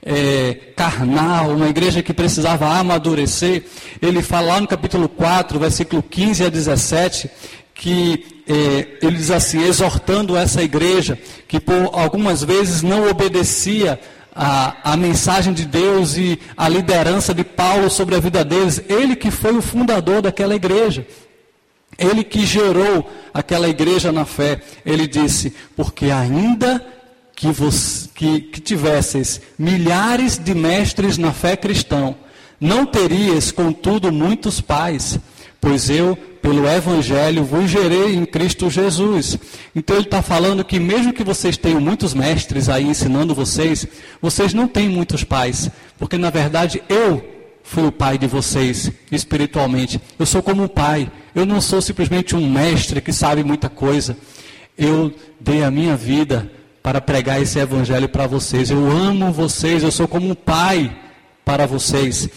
[0.07, 3.65] é, carnal, uma igreja que precisava amadurecer.
[4.01, 7.29] Ele fala lá no capítulo 4, versículo 15 a 17,
[7.75, 13.99] que é, ele diz assim, exortando essa igreja, que por algumas vezes não obedecia
[14.33, 18.81] a, a mensagem de Deus e a liderança de Paulo sobre a vida deles.
[18.89, 21.05] Ele que foi o fundador daquela igreja.
[21.99, 24.61] Ele que gerou aquela igreja na fé.
[24.85, 26.85] Ele disse: Porque ainda
[27.37, 32.15] que, vos, que, que tivesseis milhares de mestres na fé cristã,
[32.59, 35.19] não terias, contudo, muitos pais,
[35.61, 39.39] pois eu, pelo Evangelho, vos gerei em Cristo Jesus.
[39.75, 43.87] Então ele está falando que mesmo que vocês tenham muitos mestres aí ensinando vocês,
[44.23, 47.23] vocês não têm muitos pais, porque na verdade eu
[47.63, 50.01] fui o pai de vocês espiritualmente.
[50.19, 51.11] Eu sou como um pai.
[51.35, 54.17] Eu não sou simplesmente um mestre que sabe muita coisa.
[54.79, 56.51] Eu dei a minha vida
[56.87, 58.71] para pregar esse evangelho para vocês.
[58.71, 60.97] Eu amo vocês, eu sou como um pai
[61.45, 62.29] para vocês.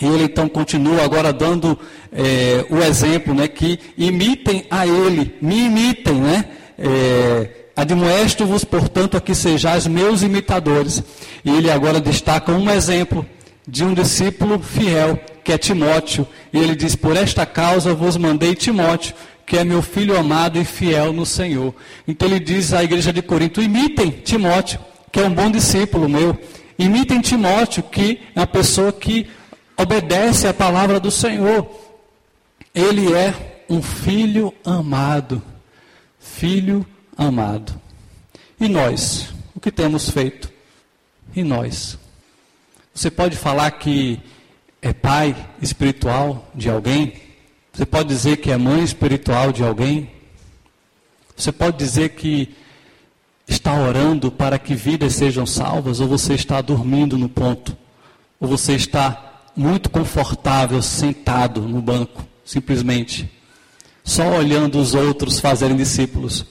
[0.00, 1.76] E ele então continua agora dando
[2.12, 6.44] é, o exemplo, né, que imitem a ele, me imitem, né?
[6.78, 11.02] É, Admoesto-vos, portanto, a que sejais meus imitadores.
[11.44, 13.26] E ele agora destaca um exemplo
[13.66, 16.24] de um discípulo fiel, que é Timóteo.
[16.52, 19.14] E ele diz: Por esta causa vos mandei Timóteo,
[19.48, 21.74] que é meu filho amado e fiel no Senhor.
[22.06, 24.78] Então ele diz à igreja de Corinto: imitem Timóteo,
[25.10, 26.38] que é um bom discípulo meu.
[26.78, 29.26] Imitem Timóteo, que é uma pessoa que
[29.74, 31.66] obedece à palavra do Senhor.
[32.74, 35.42] Ele é um filho amado.
[36.20, 36.84] Filho
[37.16, 37.80] amado.
[38.60, 39.30] E nós?
[39.54, 40.52] O que temos feito?
[41.34, 41.98] E nós?
[42.94, 44.20] Você pode falar que
[44.82, 47.27] é pai espiritual de alguém?
[47.78, 50.10] Você pode dizer que é mãe espiritual de alguém?
[51.36, 52.52] Você pode dizer que
[53.46, 56.00] está orando para que vidas sejam salvas?
[56.00, 57.76] Ou você está dormindo no ponto?
[58.40, 63.30] Ou você está muito confortável sentado no banco, simplesmente,
[64.02, 66.44] só olhando os outros fazerem discípulos?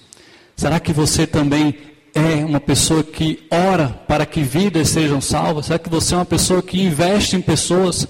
[0.55, 1.77] Será que você também
[2.15, 5.65] é uma pessoa que ora para que vidas sejam salvas?
[5.65, 8.07] Será que você é uma pessoa que investe em pessoas,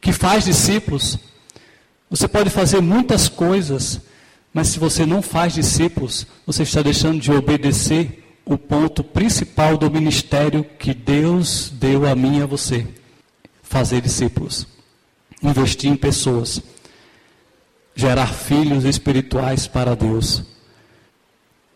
[0.00, 1.18] que faz discípulos?
[2.10, 4.00] Você pode fazer muitas coisas,
[4.52, 9.90] mas se você não faz discípulos, você está deixando de obedecer o ponto principal do
[9.90, 12.86] ministério que Deus deu a mim e a você:
[13.62, 14.66] fazer discípulos,
[15.42, 16.60] investir em pessoas,
[17.94, 20.42] gerar filhos espirituais para Deus.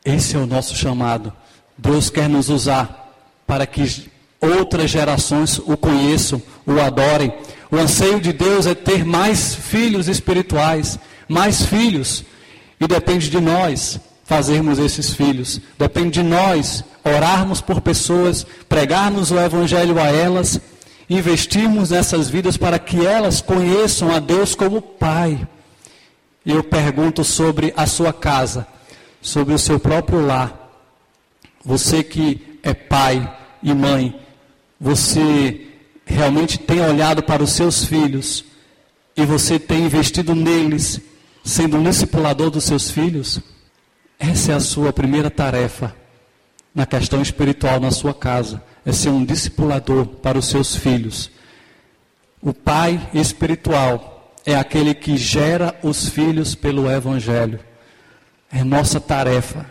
[0.04, 1.32] Esse é o nosso chamado.
[1.76, 3.14] Deus quer nos usar
[3.46, 4.10] para que
[4.40, 7.32] outras gerações o conheçam, o adorem.
[7.70, 12.24] O anseio de Deus é ter mais filhos espirituais, mais filhos.
[12.80, 15.60] E depende de nós fazermos esses filhos.
[15.78, 20.60] Depende de nós orarmos por pessoas, pregarmos o Evangelho a elas,
[21.08, 25.46] investirmos nessas vidas para que elas conheçam a Deus como Pai.
[26.44, 28.66] E eu pergunto sobre a sua casa,
[29.20, 30.70] sobre o seu próprio lar.
[31.64, 33.30] Você que é pai
[33.62, 34.18] e mãe,
[34.80, 35.67] você
[36.14, 38.44] realmente tem olhado para os seus filhos
[39.16, 41.00] e você tem investido neles,
[41.44, 43.40] sendo um discipulador dos seus filhos?
[44.18, 45.94] Essa é a sua primeira tarefa
[46.74, 51.30] na questão espiritual na sua casa, é ser um discipulador para os seus filhos.
[52.40, 57.58] O pai espiritual é aquele que gera os filhos pelo evangelho.
[58.50, 59.66] É nossa tarefa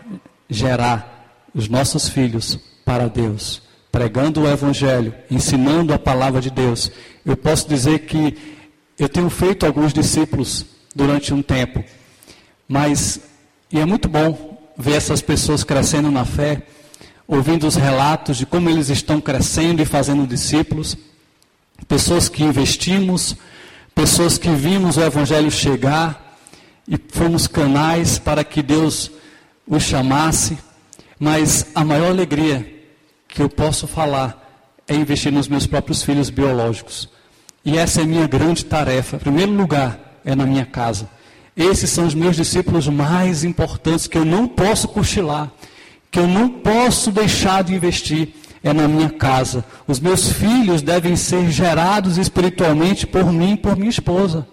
[0.50, 6.90] gerar os nossos filhos para Deus, pregando o evangelho, ensinando a palavra de Deus.
[7.24, 8.36] Eu posso dizer que
[8.98, 11.84] eu tenho feito alguns discípulos durante um tempo,
[12.68, 13.20] mas
[13.70, 16.62] e é muito bom ver essas pessoas crescendo na fé,
[17.26, 20.96] ouvindo os relatos de como eles estão crescendo e fazendo discípulos,
[21.86, 23.36] pessoas que investimos,
[23.94, 26.38] pessoas que vimos o Evangelho chegar
[26.86, 29.10] e fomos canais para que Deus
[29.66, 30.56] os chamasse,
[31.20, 32.77] mas a maior alegria
[33.38, 34.36] que eu posso falar
[34.88, 37.08] é investir nos meus próprios filhos biológicos.
[37.64, 39.14] E essa é a minha grande tarefa.
[39.14, 41.08] Em primeiro lugar, é na minha casa.
[41.56, 45.52] Esses são os meus discípulos mais importantes que eu não posso cochilar,
[46.10, 49.64] que eu não posso deixar de investir é na minha casa.
[49.86, 54.48] Os meus filhos devem ser gerados espiritualmente por mim por minha esposa.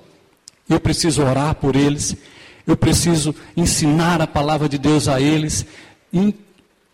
[0.69, 2.15] Eu preciso orar por eles,
[2.67, 5.65] eu preciso ensinar a palavra de Deus a eles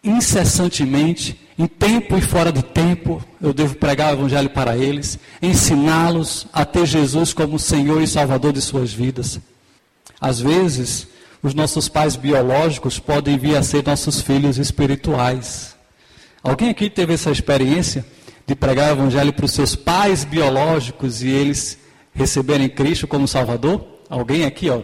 [0.03, 3.23] incessantemente, em tempo e fora de tempo.
[3.41, 8.53] Eu devo pregar o evangelho para eles, ensiná-los a ter Jesus como Senhor e Salvador
[8.53, 9.39] de suas vidas.
[10.19, 11.07] Às vezes,
[11.41, 15.75] os nossos pais biológicos podem vir a ser nossos filhos espirituais.
[16.43, 18.05] Alguém aqui teve essa experiência
[18.45, 21.77] de pregar o evangelho para os seus pais biológicos e eles
[22.13, 23.85] receberem Cristo como Salvador?
[24.09, 24.81] Alguém aqui, ó,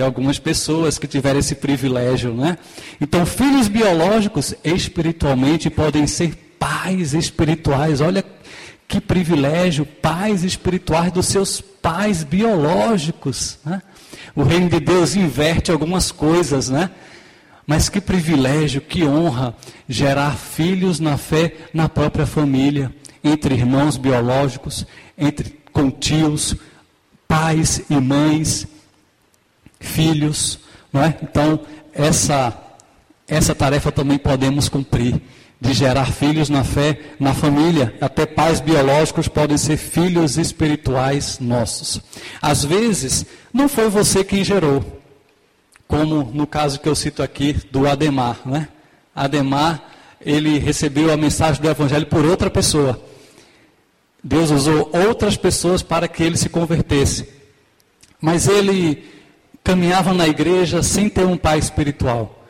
[0.00, 2.56] tem algumas pessoas que tiveram esse privilégio, né?
[2.98, 8.00] Então, filhos biológicos espiritualmente podem ser pais espirituais.
[8.00, 8.24] Olha
[8.88, 13.82] que privilégio, pais espirituais dos seus pais biológicos, né?
[14.34, 16.88] O reino de Deus inverte algumas coisas, né?
[17.66, 19.54] Mas que privilégio, que honra
[19.86, 22.90] gerar filhos na fé na própria família,
[23.22, 24.86] entre irmãos biológicos,
[25.18, 26.56] entre com tios,
[27.28, 28.66] pais e mães,
[29.80, 30.60] filhos,
[30.92, 31.16] não é?
[31.22, 31.60] Então,
[31.92, 32.56] essa
[33.30, 35.22] essa tarefa também podemos cumprir
[35.60, 37.94] de gerar filhos na fé, na família.
[38.00, 42.00] Até pais biológicos podem ser filhos espirituais nossos.
[42.42, 45.00] Às vezes, não foi você quem gerou,
[45.86, 48.68] como no caso que eu cito aqui do Ademar, né?
[49.14, 49.80] Ademar,
[50.20, 53.00] ele recebeu a mensagem do Evangelho por outra pessoa.
[54.24, 57.28] Deus usou outras pessoas para que ele se convertesse.
[58.20, 59.19] Mas ele
[59.62, 62.44] caminhava na igreja sem ter um pai espiritual.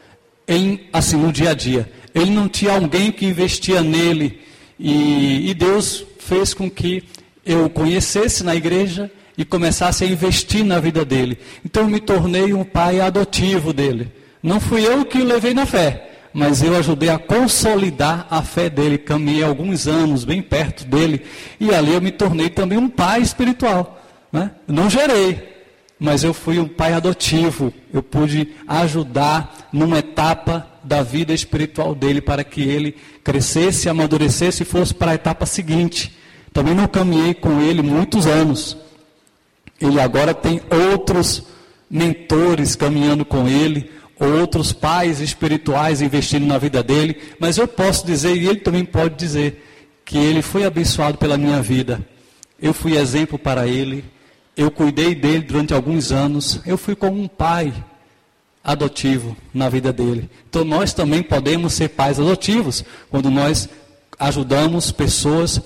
[0.47, 4.41] Ele, assim, no dia a dia ele não tinha alguém que investia nele.
[4.79, 7.05] E, e Deus fez com que
[7.45, 11.39] eu o conhecesse na igreja e começasse a investir na vida dele.
[11.65, 14.11] Então eu me tornei um pai adotivo dele.
[14.43, 18.69] Não fui eu que o levei na fé, mas eu ajudei a consolidar a fé
[18.69, 18.99] dele.
[18.99, 21.23] Caminhei alguns anos bem perto dele
[21.59, 24.03] e ali eu me tornei também um pai espiritual.
[24.33, 24.51] Né?
[24.67, 25.60] Não gerei,
[26.01, 27.73] mas eu fui um pai adotivo.
[27.93, 34.67] Eu pude ajudar numa etapa da vida espiritual dele para que ele crescesse, amadurecesse e
[34.67, 36.17] fosse para a etapa seguinte.
[36.55, 38.79] Também não caminhei com ele muitos anos.
[39.79, 41.45] Ele agora tem outros
[41.91, 48.37] mentores caminhando com ele, outros pais espirituais investindo na vida dele, mas eu posso dizer,
[48.37, 49.67] e ele também pode dizer,
[50.05, 52.01] que ele foi abençoado pela minha vida.
[52.61, 54.05] Eu fui exemplo para ele,
[54.57, 57.73] eu cuidei dele durante alguns anos, eu fui como um pai
[58.63, 60.29] adotivo na vida dele.
[60.49, 63.69] Então nós também podemos ser pais adotivos quando nós
[64.19, 65.61] ajudamos pessoas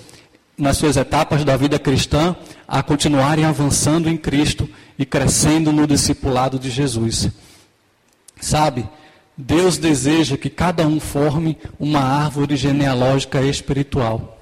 [0.57, 4.68] nas suas etapas da vida cristã a continuarem avançando em Cristo
[4.99, 7.28] e crescendo no discipulado de Jesus.
[8.41, 8.89] Sabe,
[9.37, 14.39] Deus deseja que cada um forme uma árvore genealógica espiritual.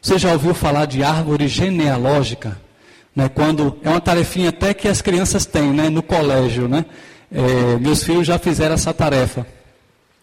[0.00, 2.60] Você já ouviu falar de árvore genealógica?
[3.18, 6.68] Né, quando é uma tarefinha até que as crianças têm né, no colégio.
[6.68, 6.84] Né?
[7.32, 9.44] É, meus filhos já fizeram essa tarefa,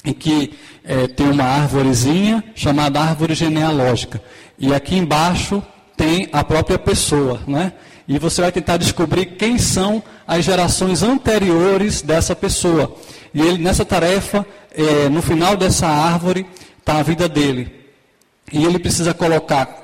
[0.06, 4.22] em que é, tem uma árvorezinha chamada árvore genealógica.
[4.58, 5.62] E aqui embaixo
[5.98, 7.42] tem a própria pessoa.
[7.46, 7.74] Né?
[8.08, 12.96] E você vai tentar descobrir quem são as gerações anteriores dessa pessoa.
[13.34, 16.46] E ele, nessa tarefa, é, no final dessa árvore,
[16.80, 17.76] está a vida dele.
[18.54, 19.84] E ele precisa colocar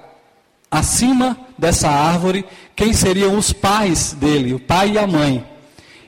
[0.71, 2.43] acima dessa árvore
[2.75, 5.45] quem seriam os pais dele, o pai e a mãe.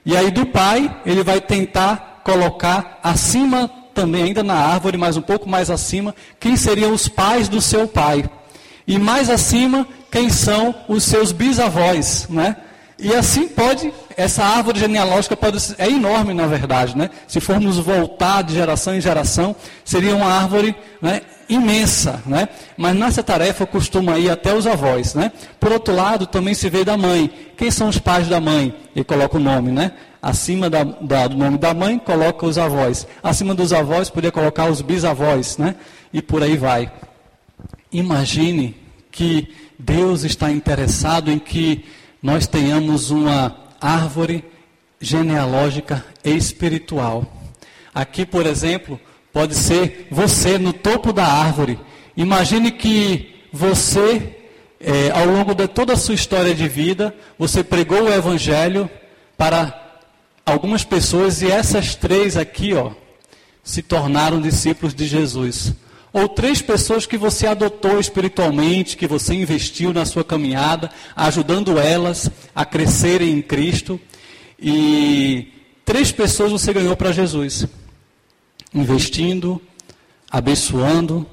[0.04, 5.22] E aí do pai, ele vai tentar colocar acima também, ainda na árvore, mas um
[5.22, 8.28] pouco mais acima, quem seriam os pais do seu pai.
[8.88, 12.58] E mais acima, quem são os seus bisavós, né?
[12.98, 17.10] E assim pode, essa árvore genealógica pode, é enorme na verdade, né?
[17.28, 22.50] Se formos voltar de geração em geração, seria uma árvore né, imensa, né?
[22.78, 25.32] Mas nessa tarefa costuma ir até os avós, né?
[25.60, 27.32] Por outro lado, também se vê da mãe.
[27.58, 28.76] Quem são os pais da mãe?
[28.96, 29.92] E coloca o nome, né?
[30.22, 33.06] Acima da, da, do nome da mãe, coloca os avós.
[33.22, 35.76] Acima dos avós, poderia colocar os bisavós, né?
[36.14, 36.92] E por aí vai.
[37.92, 38.76] Imagine
[39.12, 41.86] que Deus está interessado em que
[42.22, 44.44] nós tenhamos uma árvore
[45.00, 47.26] genealógica espiritual.
[47.94, 49.00] Aqui, por exemplo,
[49.32, 51.78] pode ser você no topo da árvore.
[52.16, 54.38] Imagine que você,
[54.80, 58.90] é, ao longo de toda a sua história de vida, você pregou o Evangelho
[59.38, 60.00] para
[60.46, 62.92] algumas pessoas e essas três aqui, ó,
[63.64, 65.74] se tornaram discípulos de Jesus
[66.14, 72.30] ou três pessoas que você adotou espiritualmente, que você investiu na sua caminhada, ajudando elas
[72.54, 74.00] a crescerem em Cristo.
[74.62, 75.48] E
[75.84, 77.66] três pessoas você ganhou para Jesus,
[78.72, 79.60] investindo,
[80.30, 81.26] abençoando,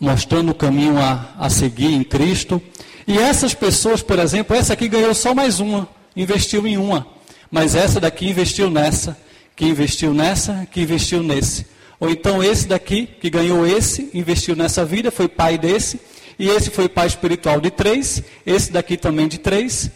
[0.00, 2.60] mostrando o caminho a, a seguir em Cristo.
[3.06, 5.86] E essas pessoas, por exemplo, essa aqui ganhou só mais uma,
[6.16, 7.06] investiu em uma.
[7.50, 9.14] Mas essa daqui investiu nessa,
[9.54, 11.66] que investiu nessa, que investiu nesse.
[12.00, 16.00] Ou então esse daqui, que ganhou esse, investiu nessa vida, foi pai desse,
[16.38, 19.90] e esse foi pai espiritual de três, esse daqui também de três,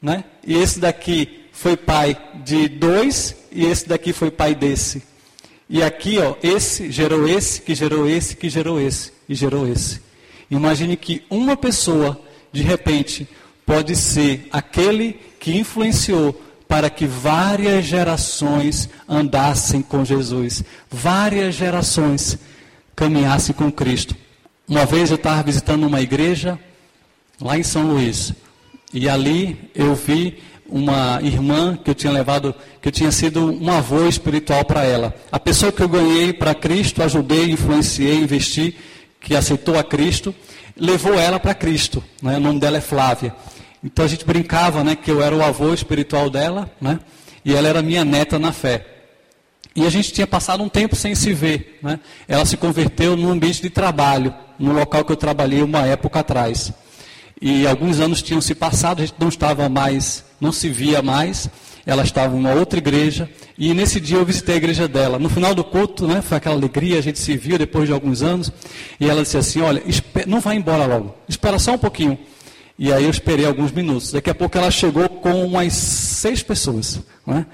[0.00, 0.24] né?
[0.44, 5.02] e esse daqui foi pai de dois, e esse daqui foi pai desse.
[5.68, 10.00] E aqui, ó, esse gerou esse, que gerou esse, que gerou esse, e gerou esse.
[10.50, 12.18] Imagine que uma pessoa,
[12.50, 13.28] de repente,
[13.66, 16.40] pode ser aquele que influenciou
[16.72, 22.38] para que várias gerações andassem com Jesus, várias gerações
[22.96, 24.16] caminhassem com Cristo.
[24.66, 26.58] Uma vez eu estava visitando uma igreja
[27.38, 28.32] lá em São Luís,
[28.90, 33.70] e ali eu vi uma irmã que eu tinha levado, que eu tinha sido um
[33.70, 35.14] avô espiritual para ela.
[35.30, 38.78] A pessoa que eu ganhei para Cristo, ajudei, influenciei, investi,
[39.20, 40.34] que aceitou a Cristo,
[40.74, 42.02] levou ela para Cristo.
[42.22, 42.38] Né?
[42.38, 43.34] O nome dela é Flávia.
[43.82, 47.00] Então a gente brincava, né, que eu era o avô espiritual dela, né,
[47.44, 48.86] e ela era minha neta na fé.
[49.74, 51.98] E a gente tinha passado um tempo sem se ver, né?
[52.28, 56.72] Ela se converteu no ambiente de trabalho, no local que eu trabalhei uma época atrás.
[57.40, 61.48] E alguns anos tinham se passado, a gente não estava mais, não se via mais.
[61.84, 63.28] Ela estava em uma outra igreja
[63.58, 65.18] e nesse dia eu visitei a igreja dela.
[65.18, 68.22] No final do culto, né, foi aquela alegria, a gente se viu depois de alguns
[68.22, 68.52] anos.
[69.00, 69.82] E ela disse assim: Olha,
[70.26, 72.16] não vai embora logo, espera só um pouquinho.
[72.78, 74.12] E aí eu esperei alguns minutos.
[74.12, 77.00] Daqui a pouco ela chegou com umas seis pessoas.
[77.26, 77.46] Né?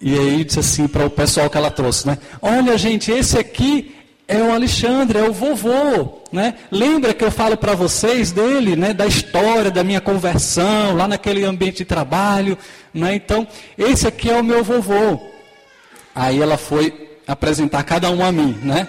[0.00, 2.18] E aí disse assim para o pessoal que ela trouxe, né?
[2.40, 3.94] Olha, gente, esse aqui
[4.26, 6.54] é o Alexandre, é o vovô, né?
[6.70, 8.92] Lembra que eu falo para vocês dele, né?
[8.92, 12.58] Da história da minha conversão lá naquele ambiente de trabalho,
[12.92, 13.14] né?
[13.14, 13.46] Então,
[13.76, 15.20] esse aqui é o meu vovô.
[16.14, 18.88] Aí ela foi apresentar cada um a mim, né?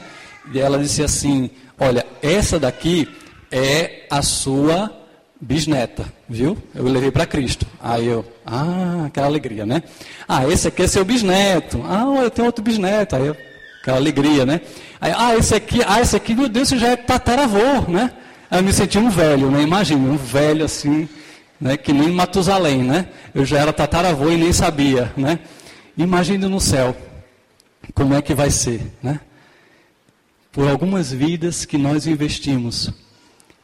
[0.51, 1.49] E ela disse assim:
[1.80, 3.07] Olha, essa daqui
[3.51, 5.03] é a sua
[5.43, 6.57] bisneta, viu?
[6.73, 7.67] Eu levei para Cristo.
[7.81, 9.83] Aí eu, ah, aquela alegria, né?
[10.27, 11.83] Ah, esse aqui é seu bisneto.
[11.85, 13.15] Ah, eu tenho outro bisneto.
[13.15, 13.37] Aí eu,
[13.81, 14.61] aquela alegria, né?
[15.01, 18.11] Aí, ah, esse aqui, ah, esse aqui, meu Deus, você já é tataravô, né?
[18.49, 19.61] Aí eu me senti um velho, né?
[19.61, 21.09] Imagina, um velho assim,
[21.59, 21.75] né?
[21.75, 23.07] Que nem Matusalém, né?
[23.35, 25.39] Eu já era tataravô e nem sabia, né?
[25.97, 26.95] Imagine no céu,
[27.93, 29.19] como é que vai ser, né?
[30.53, 32.93] Por algumas vidas que nós investimos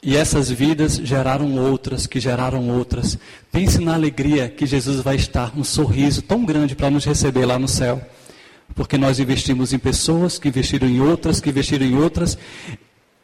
[0.02, 3.18] e essas vidas geraram outras, que geraram outras.
[3.52, 7.60] Pense na alegria que Jesus vai estar, um sorriso tão grande para nos receber lá
[7.60, 8.02] no céu.
[8.74, 12.38] Porque nós investimos em pessoas, que investiram em outras, que investiram em outras.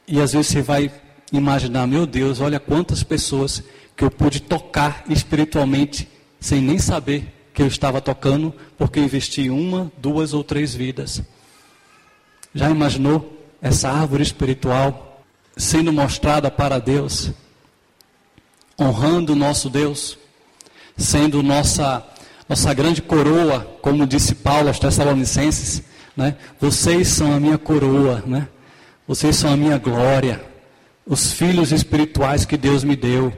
[0.05, 0.91] E às vezes você vai
[1.32, 3.63] imaginar, meu Deus, olha quantas pessoas
[3.95, 6.09] que eu pude tocar espiritualmente
[6.41, 11.23] sem nem saber que eu estava tocando, porque eu investi uma, duas ou três vidas.
[12.53, 15.14] Já imaginou essa árvore espiritual
[15.55, 17.31] sendo mostrada para Deus,
[18.79, 20.17] honrando o nosso Deus,
[20.97, 22.05] sendo nossa
[22.47, 25.81] nossa grande coroa, como disse Paulo aos Tessalonicenses,
[26.15, 26.35] né?
[26.59, 28.47] Vocês são a minha coroa, né?
[29.07, 30.43] Vocês são a minha glória,
[31.07, 33.33] os filhos espirituais que Deus me deu.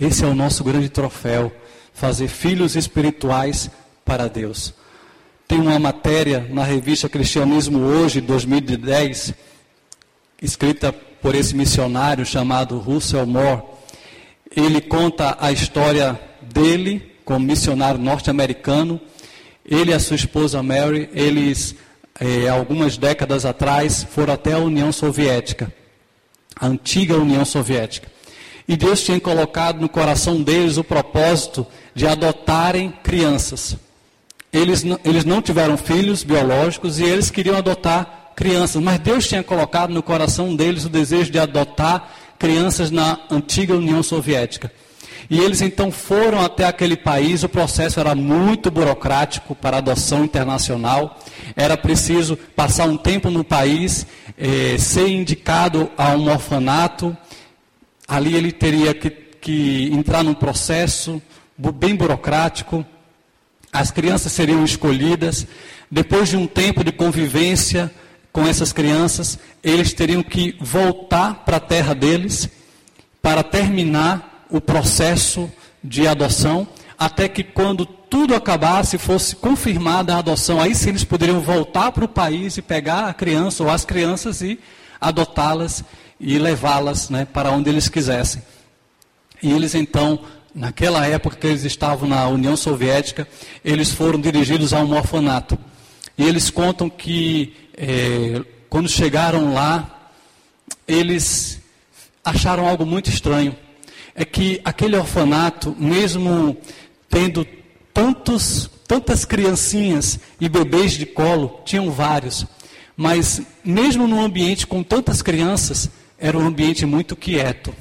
[0.00, 1.52] Esse é o nosso grande troféu,
[1.92, 3.68] fazer filhos espirituais
[4.04, 4.72] para Deus.
[5.46, 9.34] Tem uma matéria na revista Cristianismo Hoje, 2010,
[10.40, 13.62] escrita por esse missionário chamado Russell Moore.
[14.54, 19.00] Ele conta a história dele como missionário norte-americano.
[19.64, 21.76] Ele e a sua esposa Mary, eles,
[22.18, 25.72] eh, algumas décadas atrás, foram até a União Soviética,
[26.56, 28.08] a antiga União Soviética.
[28.66, 33.76] E Deus tinha colocado no coração deles o propósito de adotarem crianças.
[34.52, 39.92] Eles, eles não tiveram filhos biológicos e eles queriam adotar crianças, mas Deus tinha colocado
[39.92, 44.72] no coração deles o desejo de adotar crianças na antiga União Soviética.
[45.28, 51.18] E eles então foram até aquele país, o processo era muito burocrático para adoção internacional,
[51.54, 54.06] era preciso passar um tempo no país,
[54.38, 57.14] eh, ser indicado a um orfanato,
[58.08, 61.20] ali ele teria que, que entrar num processo
[61.58, 62.86] bem burocrático,
[63.70, 65.46] as crianças seriam escolhidas,
[65.90, 67.92] depois de um tempo de convivência
[68.32, 72.48] com essas crianças, eles teriam que voltar para a terra deles
[73.20, 75.50] para terminar o processo
[75.82, 76.66] de adoção,
[76.98, 82.04] até que quando tudo acabasse, fosse confirmada a adoção, aí sim eles poderiam voltar para
[82.04, 84.58] o país e pegar a criança ou as crianças e
[85.00, 85.84] adotá-las
[86.18, 88.42] e levá-las né, para onde eles quisessem.
[89.42, 90.20] E eles então,
[90.54, 93.26] naquela época que eles estavam na União Soviética,
[93.64, 95.58] eles foram dirigidos a um orfanato.
[96.18, 100.12] E eles contam que é, quando chegaram lá,
[100.86, 101.58] eles
[102.22, 103.56] acharam algo muito estranho
[104.14, 106.56] é que aquele orfanato, mesmo
[107.08, 107.46] tendo
[107.94, 112.44] tantos, tantas criancinhas e bebês de colo, tinham vários,
[112.94, 117.74] mas mesmo num ambiente com tantas crianças, era um ambiente muito quieto,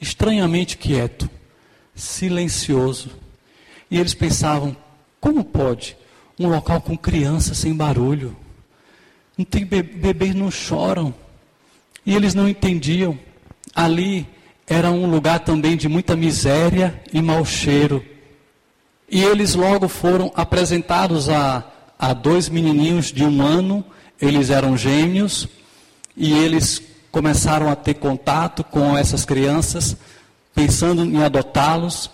[0.00, 1.30] estranhamente quieto,
[1.94, 3.10] silencioso.
[3.88, 4.76] E eles pensavam:
[5.20, 5.96] como pode
[6.40, 8.36] um local com crianças sem barulho?
[9.36, 11.14] Não tem bebês não choram.
[12.04, 13.18] E eles não entendiam.
[13.74, 14.26] Ali
[14.66, 18.04] era um lugar também de muita miséria e mau cheiro.
[19.10, 21.64] E eles logo foram apresentados a,
[21.98, 23.84] a dois menininhos de um ano,
[24.20, 25.46] eles eram gêmeos,
[26.16, 29.96] e eles começaram a ter contato com essas crianças,
[30.54, 32.10] pensando em adotá-los,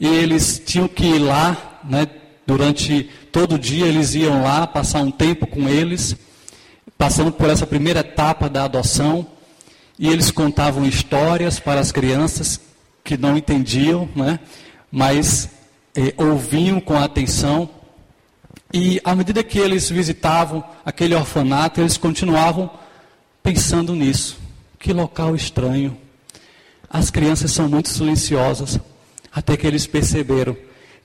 [0.00, 2.08] e eles tinham que ir lá, né,
[2.44, 6.16] durante todo o dia eles iam lá passar um tempo com eles,
[7.02, 9.26] passando por essa primeira etapa da adoção.
[9.98, 12.60] E eles contavam histórias para as crianças
[13.02, 14.38] que não entendiam, né?
[14.88, 15.48] mas
[15.96, 17.68] eh, ouviam com atenção.
[18.72, 22.70] E à medida que eles visitavam aquele orfanato, eles continuavam
[23.42, 24.38] pensando nisso.
[24.78, 25.98] Que local estranho.
[26.88, 28.78] As crianças são muito silenciosas,
[29.34, 30.56] até que eles perceberam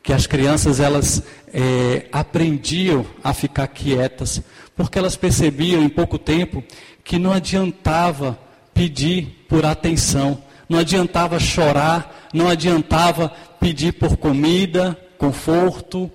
[0.03, 4.43] que as crianças elas é, aprendiam a ficar quietas,
[4.77, 6.63] porque elas percebiam em pouco tempo
[7.03, 8.39] que não adiantava
[8.73, 10.41] pedir por atenção.
[10.69, 16.11] Não adiantava chorar, não adiantava pedir por comida, conforto,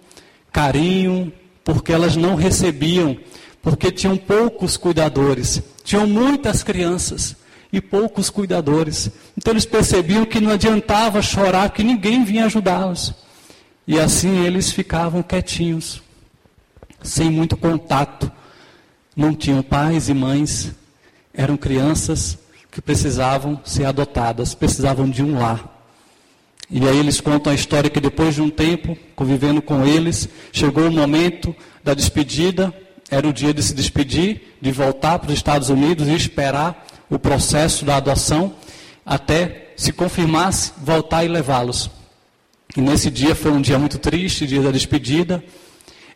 [0.52, 1.32] carinho,
[1.64, 3.16] porque elas não recebiam,
[3.60, 7.34] porque tinham poucos cuidadores, tinham muitas crianças
[7.72, 9.10] e poucos cuidadores.
[9.36, 13.14] Então eles percebiam que não adiantava chorar, que ninguém vinha ajudá-los.
[13.88, 16.00] E assim eles ficavam quietinhos,
[17.02, 18.30] sem muito contato.
[19.14, 20.72] Não tinham pais e mães,
[21.34, 22.38] eram crianças
[22.70, 25.72] que precisavam ser adotadas, precisavam de um lar.
[26.70, 30.86] E aí eles contam a história que depois de um tempo, convivendo com eles, chegou
[30.86, 31.54] o momento
[31.84, 32.72] da despedida,
[33.10, 37.18] era o dia de se despedir, de voltar para os Estados Unidos e esperar o
[37.18, 38.54] processo da adoção
[39.04, 41.90] até se confirmasse, voltar e levá-los.
[42.74, 45.44] E nesse dia foi um dia muito triste, dia da despedida.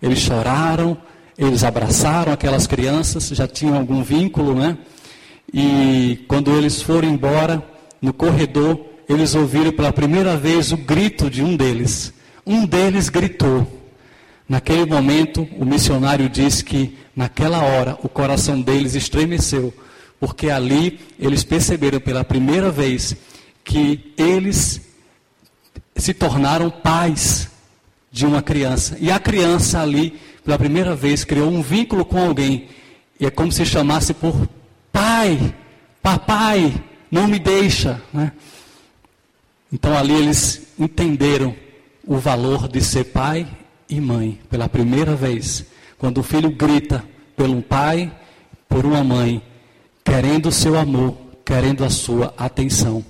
[0.01, 0.97] Eles choraram,
[1.39, 4.79] eles abraçaram aquelas crianças, já tinham algum vínculo, né?
[5.53, 7.63] E quando eles foram embora,
[8.01, 12.13] no corredor, eles ouviram pela primeira vez o grito de um deles.
[12.47, 13.67] Um deles gritou.
[14.49, 19.75] Naquele momento, o missionário disse que, naquela hora, o coração deles estremeceu,
[20.21, 23.17] porque ali eles perceberam pela primeira vez
[23.65, 24.81] que eles
[25.97, 27.49] se tornaram pais
[28.13, 28.97] de uma criança.
[29.01, 32.69] E a criança ali, pela primeira vez, criou um vínculo com alguém
[33.19, 34.49] E é como se chamasse por
[34.93, 35.53] pai,
[36.01, 36.73] papai,
[37.11, 38.01] não me deixa.
[38.13, 38.31] Né?
[39.73, 41.55] Então ali eles entenderam
[42.07, 43.45] o valor de ser pai
[43.89, 45.67] e mãe pela primeira vez.
[45.99, 47.05] Quando o filho grita
[47.37, 48.13] pelo pai,
[48.69, 49.43] por uma mãe,
[50.05, 53.05] querendo o seu amor, querendo a sua atenção.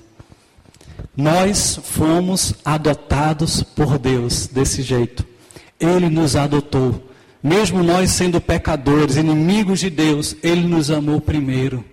[1.14, 5.26] Nós fomos adotados por Deus desse jeito.
[5.78, 7.06] Ele nos adotou.
[7.42, 11.84] Mesmo nós sendo pecadores, inimigos de Deus, Ele nos amou primeiro.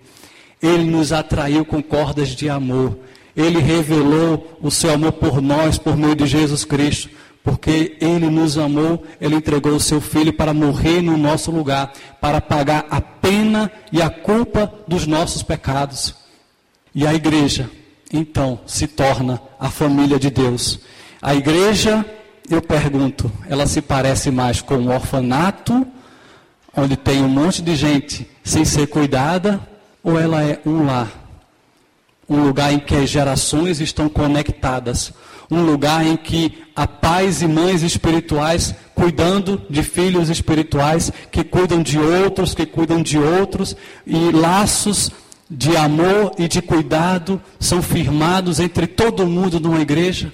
[0.62, 2.98] Ele nos atraiu com cordas de amor.
[3.36, 7.10] Ele revelou o seu amor por nós, por meio de Jesus Cristo.
[7.42, 12.40] Porque Ele nos amou, Ele entregou o seu Filho para morrer no nosso lugar, para
[12.40, 16.14] pagar a pena e a culpa dos nossos pecados.
[16.94, 17.68] E a igreja,
[18.10, 20.80] então, se torna a família de Deus.
[21.20, 22.06] A igreja,
[22.48, 25.86] eu pergunto, ela se parece mais com um orfanato,
[26.76, 29.60] onde tem um monte de gente sem ser cuidada,
[30.02, 31.08] ou ela é um lar?
[32.28, 35.12] Um lugar em que as gerações estão conectadas
[35.50, 41.82] um lugar em que há pais e mães espirituais cuidando de filhos espirituais, que cuidam
[41.82, 43.76] de outros, que cuidam de outros,
[44.06, 45.10] e laços
[45.50, 50.32] de amor e de cuidado são firmados entre todo mundo numa igreja?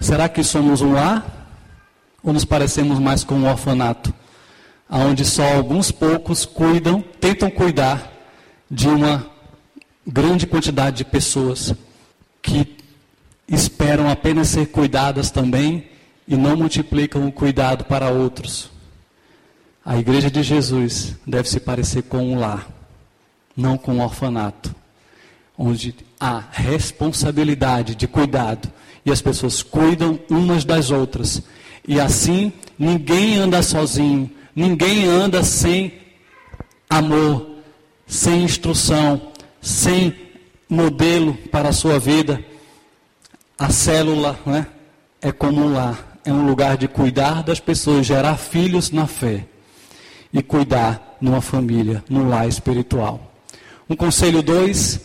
[0.00, 1.35] Será que somos um lar?
[2.26, 4.12] Ou nos parecemos mais com um orfanato?
[4.90, 8.12] Onde só alguns poucos cuidam, tentam cuidar
[8.68, 9.24] de uma
[10.04, 11.72] grande quantidade de pessoas
[12.42, 12.76] que
[13.46, 15.88] esperam apenas ser cuidadas também
[16.26, 18.72] e não multiplicam o cuidado para outros.
[19.84, 22.68] A igreja de Jesus deve se parecer com um lar,
[23.56, 24.74] não com um orfanato,
[25.56, 28.68] onde há responsabilidade de cuidado
[29.04, 31.40] e as pessoas cuidam umas das outras.
[31.86, 35.92] E assim, ninguém anda sozinho, ninguém anda sem
[36.90, 37.46] amor,
[38.06, 40.14] sem instrução, sem
[40.68, 42.44] modelo para a sua vida.
[43.58, 44.66] A célula né,
[45.22, 49.46] é como um lar, é um lugar de cuidar das pessoas, gerar filhos na fé
[50.32, 53.32] e cuidar numa família, num lar espiritual.
[53.88, 55.00] Um conselho 2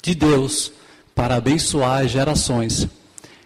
[0.00, 0.72] de Deus
[1.14, 2.88] para abençoar as gerações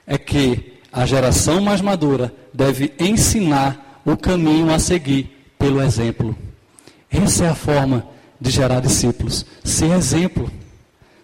[0.07, 6.37] é que a geração mais madura deve ensinar o caminho a seguir pelo exemplo.
[7.11, 8.09] Essa é a forma
[8.41, 10.51] de gerar discípulos, ser exemplo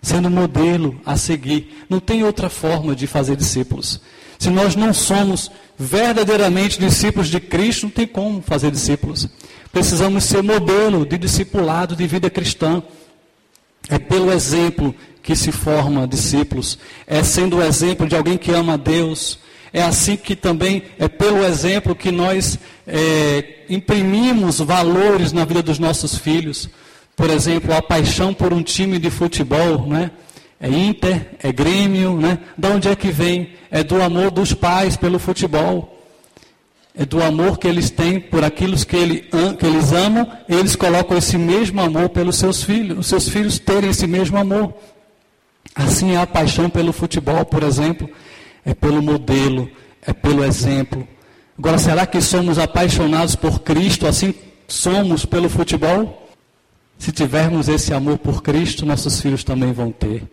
[0.03, 1.85] sendo modelo a seguir.
[1.89, 4.01] Não tem outra forma de fazer discípulos.
[4.39, 9.29] Se nós não somos verdadeiramente discípulos de Cristo, não tem como fazer discípulos.
[9.73, 12.83] Precisamos ser modelo de discipulado de vida cristã.
[13.89, 16.79] É pelo exemplo que se forma discípulos.
[17.07, 19.39] É sendo o exemplo de alguém que ama a Deus.
[19.73, 25.79] É assim que também é pelo exemplo que nós é, imprimimos valores na vida dos
[25.79, 26.69] nossos filhos.
[27.17, 30.11] Por exemplo, a paixão por um time de futebol, né?
[30.61, 32.39] É Inter, é Grêmio, né?
[32.57, 33.55] Da onde é que vem?
[33.71, 35.99] É do amor dos pais pelo futebol.
[36.95, 41.17] É do amor que eles têm por aquilo que, ele, que eles amam, eles colocam
[41.17, 44.75] esse mesmo amor pelos seus filhos, os seus filhos terem esse mesmo amor.
[45.75, 48.11] Assim é a paixão pelo futebol, por exemplo,
[48.65, 49.71] é pelo modelo,
[50.07, 51.07] é pelo exemplo.
[51.59, 54.35] Agora, será que somos apaixonados por Cristo, assim
[54.67, 56.29] somos pelo futebol?
[56.99, 60.25] Se tivermos esse amor por Cristo, nossos filhos também vão ter.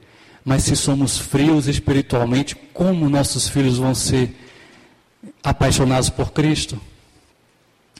[0.45, 4.35] Mas se somos frios espiritualmente, como nossos filhos vão ser
[5.43, 6.79] apaixonados por Cristo?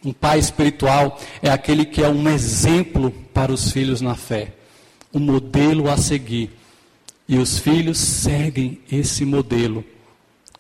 [0.04, 4.54] Um pai espiritual é aquele que é um exemplo para os filhos na fé,
[5.14, 6.52] um modelo a seguir.
[7.28, 9.84] E os filhos seguem esse modelo.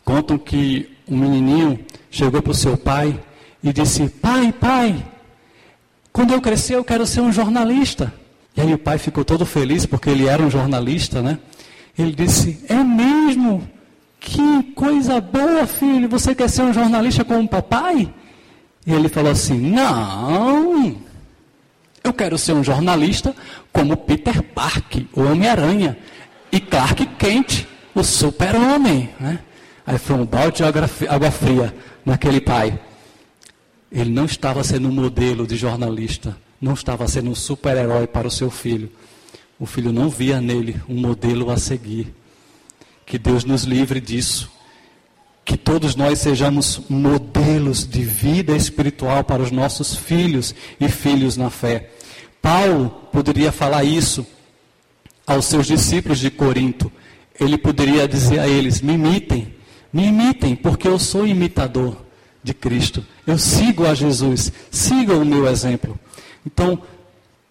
[0.09, 3.19] Contam que um menininho chegou para o seu pai
[3.61, 5.05] e disse: Pai, pai,
[6.11, 8.11] quando eu crescer, eu quero ser um jornalista.
[8.57, 11.37] E aí o pai ficou todo feliz porque ele era um jornalista, né?
[11.95, 13.69] Ele disse: É mesmo?
[14.19, 16.09] Que coisa boa, filho.
[16.09, 18.11] Você quer ser um jornalista como o papai?
[18.87, 20.95] E ele falou assim: Não.
[22.03, 23.35] Eu quero ser um jornalista
[23.71, 25.95] como Peter Parker, o Homem-Aranha,
[26.51, 29.11] e Clark Kent, o super-homem.
[29.19, 29.37] Né?
[29.89, 30.63] Aí foi um balde de
[31.07, 31.75] água fria
[32.05, 32.79] naquele pai.
[33.91, 38.29] Ele não estava sendo um modelo de jornalista, não estava sendo um super-herói para o
[38.29, 38.91] seu filho.
[39.59, 42.13] O filho não via nele um modelo a seguir.
[43.03, 44.51] Que Deus nos livre disso.
[45.43, 51.49] Que todos nós sejamos modelos de vida espiritual para os nossos filhos e filhos na
[51.49, 51.89] fé.
[52.39, 54.23] Paulo poderia falar isso
[55.25, 56.91] aos seus discípulos de Corinto.
[57.39, 59.57] Ele poderia dizer a eles: me imitem,
[59.91, 61.97] me imitem, porque eu sou imitador
[62.43, 63.05] de Cristo.
[63.25, 65.99] Eu sigo a Jesus, sigam o meu exemplo.
[66.45, 66.81] Então,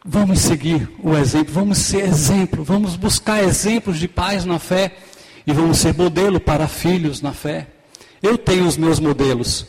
[0.04, 4.96] vamos seguir o exemplo, vamos ser exemplo, vamos buscar exemplos de pais na fé
[5.46, 7.66] e vamos ser modelo para filhos na fé.
[8.22, 9.66] Eu tenho os meus modelos,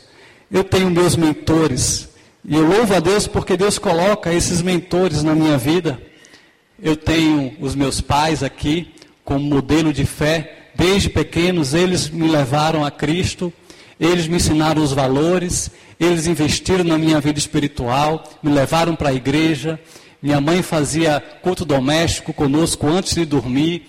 [0.51, 2.09] eu tenho meus mentores,
[2.43, 6.01] e eu louvo a Deus porque Deus coloca esses mentores na minha vida.
[6.81, 8.93] Eu tenho os meus pais aqui
[9.23, 13.51] como modelo de fé, desde pequenos eles me levaram a Cristo,
[13.99, 15.69] eles me ensinaram os valores,
[15.99, 19.77] eles investiram na minha vida espiritual, me levaram para a igreja.
[20.21, 23.87] Minha mãe fazia culto doméstico conosco antes de dormir.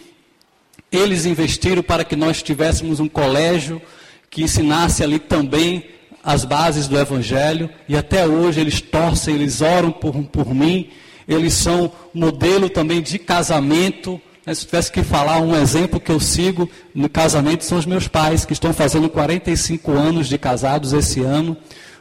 [0.91, 3.81] Eles investiram para que nós tivéssemos um colégio
[4.29, 5.85] que ensinasse ali também
[6.25, 7.71] as bases do Evangelho.
[7.89, 10.91] E até hoje eles torcem, eles oram por, por mim.
[11.29, 14.21] Eles são modelo também de casamento.
[14.55, 18.45] Se tivesse que falar um exemplo que eu sigo no casamento, são os meus pais,
[18.45, 21.57] que estão fazendo 45 anos de casados esse ano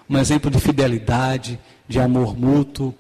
[0.10, 2.96] um exemplo de fidelidade, de amor mútuo,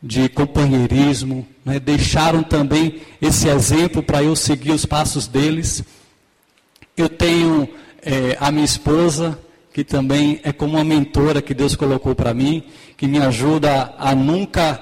[0.00, 1.44] de companheirismo.
[1.64, 1.80] Né?
[1.80, 5.82] Deixaram também esse exemplo para eu seguir os passos deles.
[6.96, 7.68] Eu tenho
[8.00, 9.36] é, a minha esposa,
[9.72, 12.62] que também é como uma mentora que Deus colocou para mim,
[12.96, 14.80] que me ajuda a nunca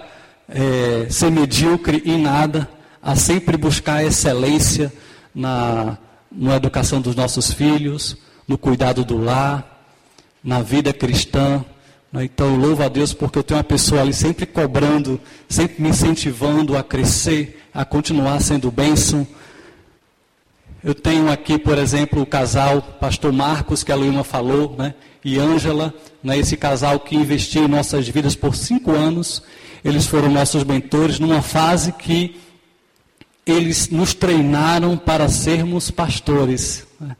[0.49, 2.69] é, ser medíocre em nada,
[3.07, 4.93] a sempre buscar excelência
[5.33, 5.97] na,
[6.31, 8.17] na educação dos nossos filhos,
[8.49, 9.87] no cuidado do lar
[10.43, 11.65] na vida cristã.
[12.13, 12.25] Né?
[12.25, 16.77] Então, louvo a Deus porque eu tenho uma pessoa ali sempre cobrando, sempre me incentivando
[16.77, 19.25] a crescer, a continuar sendo bênção.
[20.83, 24.95] Eu tenho aqui, por exemplo, o casal Pastor Marcos, que a Luíma falou, né?
[25.25, 25.95] e Ângela,
[26.25, 26.37] né?
[26.37, 29.45] esse casal que investiu em nossas vidas por cinco anos.
[29.85, 32.45] Eles foram nossos mentores numa fase que
[33.47, 36.85] eles nos treinaram para sermos pastores.
[37.01, 37.17] Né?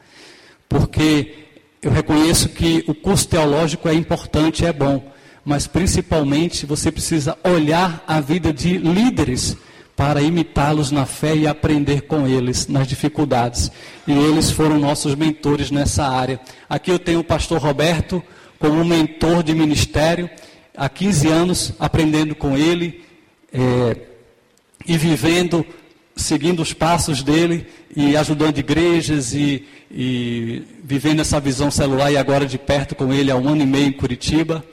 [0.69, 1.47] Porque
[1.81, 5.13] eu reconheço que o curso teológico é importante, é bom,
[5.45, 9.57] mas principalmente você precisa olhar a vida de líderes
[9.95, 13.71] para imitá-los na fé e aprender com eles nas dificuldades.
[14.07, 16.41] E eles foram nossos mentores nessa área.
[16.69, 18.23] Aqui eu tenho o pastor Roberto
[18.59, 20.29] como mentor de ministério,
[20.77, 23.05] há 15 anos aprendendo com ele
[23.53, 23.97] é,
[24.87, 25.65] e vivendo
[26.17, 32.47] seguindo os passos dele e ajudando igrejas e, e, vivendo essa visão celular e agora
[32.47, 34.65] de perto com ele há um ano e meio em Curitiba.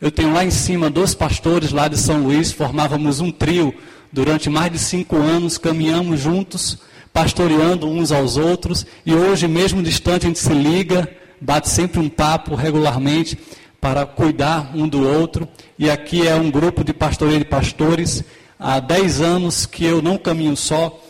[0.00, 3.74] Eu tenho lá em cima dois pastores lá de São Luís, formávamos um trio
[4.12, 6.78] durante mais de cinco anos, caminhamos juntos,
[7.12, 11.10] pastoreando uns aos outros e hoje, mesmo distante, a gente se liga,
[11.40, 13.36] bate sempre um papo regularmente
[13.80, 15.48] para cuidar um do outro.
[15.78, 18.24] E aqui é um grupo de pastoreio de pastores
[18.58, 21.00] há 10 anos que eu não caminho só,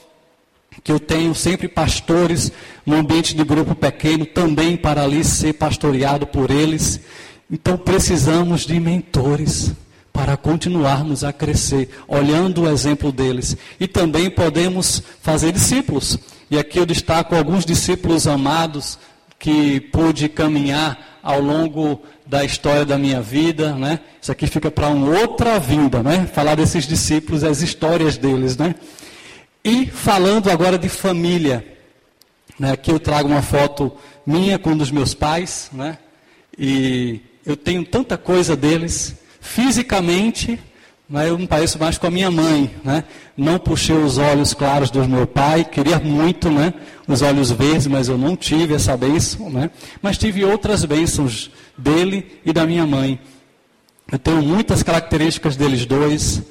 [0.82, 2.52] que eu tenho sempre pastores
[2.84, 7.00] no ambiente de grupo pequeno, também para ali ser pastoreado por eles.
[7.50, 9.72] Então precisamos de mentores
[10.12, 13.56] para continuarmos a crescer, olhando o exemplo deles.
[13.78, 16.18] E também podemos fazer discípulos.
[16.50, 18.98] E aqui eu destaco alguns discípulos amados
[19.38, 23.98] que pude caminhar ao longo da história da minha vida, né?
[24.22, 26.24] Isso aqui fica para uma outra vinda, né?
[26.32, 28.76] Falar desses discípulos, as histórias deles, né?
[29.64, 31.66] E falando agora de família,
[32.56, 32.70] né?
[32.70, 33.92] Aqui eu trago uma foto
[34.24, 35.98] minha com um dos meus pais, né?
[36.56, 40.60] E eu tenho tanta coisa deles, fisicamente,
[41.08, 43.04] mas eu me pareço mais com a minha mãe, né?
[43.36, 46.74] Não puxei os olhos claros do meu pai, queria muito, né?
[47.06, 49.70] Os olhos verdes, mas eu não tive essa bênção, né?
[50.02, 53.20] Mas tive outras bênçãos dele e da minha mãe.
[54.10, 56.42] Eu tenho muitas características deles dois.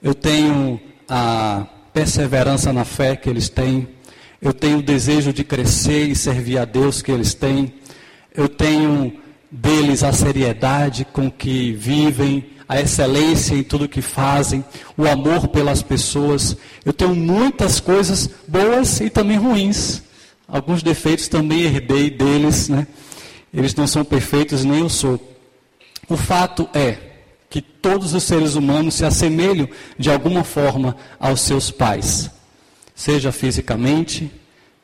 [0.00, 3.88] Eu tenho a perseverança na fé que eles têm.
[4.40, 7.74] Eu tenho o desejo de crescer e servir a Deus que eles têm.
[8.32, 9.12] Eu tenho
[9.50, 14.64] deles a seriedade com que vivem, a excelência em tudo que fazem,
[14.96, 16.56] o amor pelas pessoas.
[16.84, 20.02] Eu tenho muitas coisas boas e também ruins.
[20.48, 22.86] Alguns defeitos também herdei deles, né?
[23.52, 25.20] Eles não são perfeitos, nem eu sou.
[26.08, 26.98] O fato é
[27.48, 32.30] que todos os seres humanos se assemelham de alguma forma aos seus pais,
[32.94, 34.30] seja fisicamente,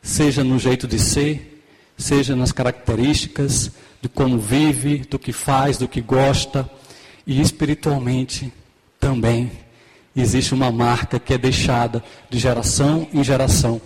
[0.00, 1.64] seja no jeito de ser,
[1.98, 6.70] seja nas características, de como vive, do que faz, do que gosta
[7.26, 8.52] e espiritualmente
[8.98, 9.50] também
[10.14, 13.80] existe uma marca que é deixada de geração em geração.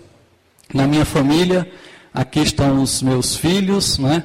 [0.73, 1.71] Na minha família,
[2.13, 4.25] aqui estão os meus filhos, né?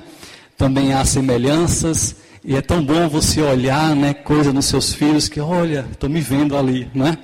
[0.58, 5.40] também há semelhanças, e é tão bom você olhar né, coisa nos seus filhos que,
[5.40, 6.90] olha, estou me vendo ali.
[6.94, 7.18] Né?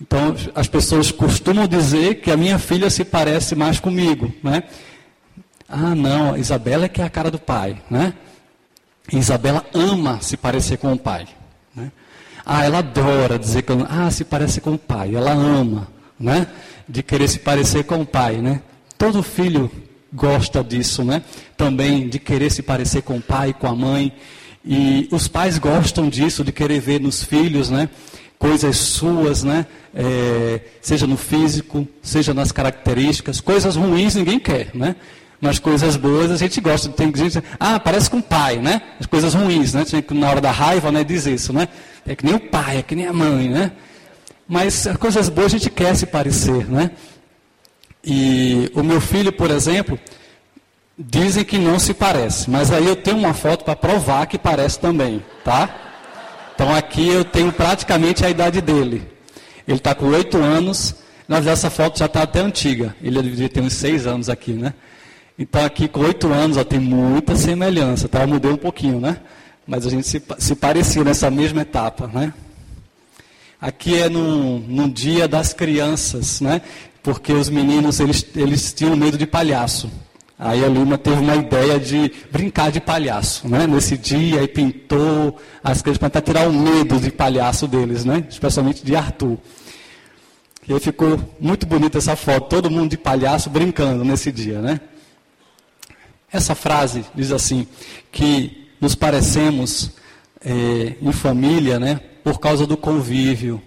[0.00, 4.32] Então, as pessoas costumam dizer que a minha filha se parece mais comigo.
[4.42, 4.62] Né?
[5.68, 7.80] Ah, não, Isabela é que é a cara do pai.
[7.90, 8.12] Né?
[9.12, 11.26] Isabela ama se parecer com o pai.
[11.74, 11.92] Né?
[12.44, 15.14] Ah, ela adora dizer que ah, se parece com o pai.
[15.14, 15.88] Ela ama,
[16.18, 16.46] né?
[16.88, 18.60] De querer se parecer com o pai, né?
[18.98, 19.70] Todo filho
[20.12, 21.22] gosta disso, né?
[21.56, 24.12] Também de querer se parecer com o pai, com a mãe.
[24.64, 27.88] E os pais gostam disso, de querer ver nos filhos, né?
[28.38, 29.66] Coisas suas, né?
[29.94, 33.40] É, seja no físico, seja nas características.
[33.40, 34.96] Coisas ruins ninguém quer, né?
[35.44, 36.88] Mas coisas boas a gente gosta.
[36.88, 38.80] Tem gente ah, parece com o pai, né?
[38.98, 39.84] As coisas ruins, né?
[40.12, 41.04] Na hora da raiva, né?
[41.04, 41.68] Diz isso, né?
[42.06, 43.72] É que nem o pai, é que nem a mãe, né?
[44.48, 46.92] Mas as coisas boas a gente quer se parecer, né?
[48.02, 50.00] E o meu filho, por exemplo,
[50.98, 52.48] dizem que não se parece.
[52.50, 55.68] Mas aí eu tenho uma foto para provar que parece também, tá?
[56.54, 59.06] Então aqui eu tenho praticamente a idade dele.
[59.68, 60.94] Ele está com oito anos.
[61.28, 62.94] Mas essa foto já está até antiga.
[63.02, 64.74] Ele devia ter uns seis anos aqui, né?
[65.38, 68.22] Então aqui com oito anos ó, tem muita semelhança, tá?
[68.22, 69.18] Eu mudei um pouquinho, né?
[69.66, 72.32] Mas a gente se, se parecia nessa mesma etapa, né?
[73.60, 76.60] Aqui é num, num dia das crianças, né?
[77.02, 79.90] Porque os meninos, eles, eles tinham medo de palhaço.
[80.38, 83.66] Aí a Lima teve uma ideia de brincar de palhaço, né?
[83.66, 88.24] Nesse dia, e pintou as crianças para tirar o medo de palhaço deles, né?
[88.28, 89.38] Especialmente de Arthur.
[90.68, 94.80] E aí ficou muito bonita essa foto, todo mundo de palhaço brincando nesse dia, né?
[96.34, 97.64] Essa frase diz assim,
[98.10, 99.92] que nos parecemos
[100.44, 103.62] é, em família, né, por causa do convívio,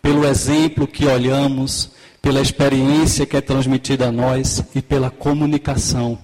[0.00, 1.90] pelo exemplo que olhamos,
[2.22, 6.16] pela experiência que é transmitida a nós e pela comunicação.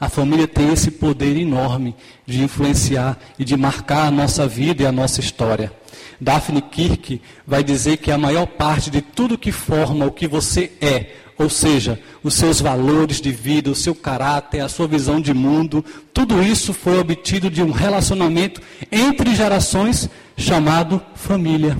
[0.00, 1.94] A família tem esse poder enorme
[2.26, 5.72] de influenciar e de marcar a nossa vida e a nossa história.
[6.20, 10.72] Daphne Kirk vai dizer que a maior parte de tudo que forma o que você
[10.80, 11.12] é
[11.42, 15.84] ou seja, os seus valores de vida, o seu caráter, a sua visão de mundo,
[16.14, 21.76] tudo isso foi obtido de um relacionamento entre gerações chamado família.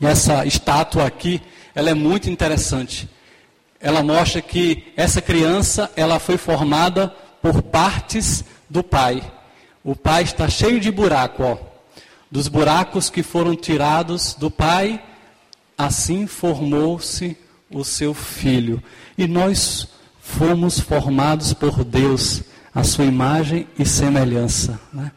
[0.00, 1.40] E essa estátua aqui,
[1.74, 3.08] ela é muito interessante.
[3.80, 7.08] Ela mostra que essa criança, ela foi formada
[7.40, 9.22] por partes do pai.
[9.84, 11.56] O pai está cheio de buraco, ó.
[12.28, 15.00] Dos buracos que foram tirados do pai,
[15.78, 17.36] assim formou-se
[17.70, 18.82] o seu filho.
[19.16, 19.88] E nós
[20.20, 22.42] fomos formados por Deus,
[22.74, 24.80] a sua imagem e semelhança.
[24.92, 25.10] Né?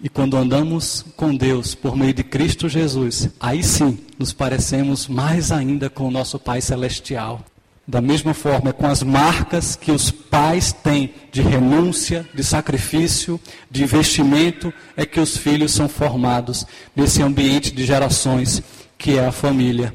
[0.00, 5.50] E quando andamos com Deus por meio de Cristo Jesus, aí sim nos parecemos mais
[5.50, 7.44] ainda com o nosso Pai Celestial.
[7.86, 13.38] Da mesma forma, é com as marcas que os pais têm de renúncia, de sacrifício,
[13.70, 16.66] de investimento, é que os filhos são formados
[16.96, 18.62] nesse ambiente de gerações
[18.96, 19.94] que é a família.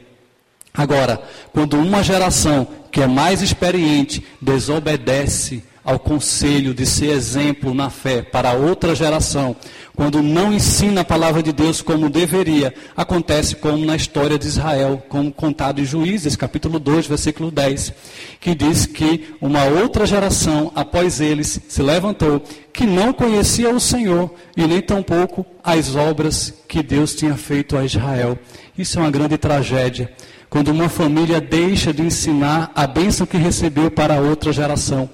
[0.73, 7.89] Agora, quando uma geração que é mais experiente desobedece ao conselho de ser exemplo na
[7.89, 9.55] fé para outra geração,
[9.95, 15.03] quando não ensina a palavra de Deus como deveria, acontece como na história de Israel,
[15.09, 17.91] como contado em Juízes, capítulo 2, versículo 10,
[18.39, 22.41] que diz que uma outra geração após eles se levantou,
[22.71, 27.83] que não conhecia o Senhor e nem tampouco as obras que Deus tinha feito a
[27.83, 28.37] Israel.
[28.77, 30.09] Isso é uma grande tragédia
[30.49, 35.09] quando uma família deixa de ensinar a bênção que recebeu para outra geração,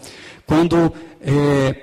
[0.45, 1.75] quando é,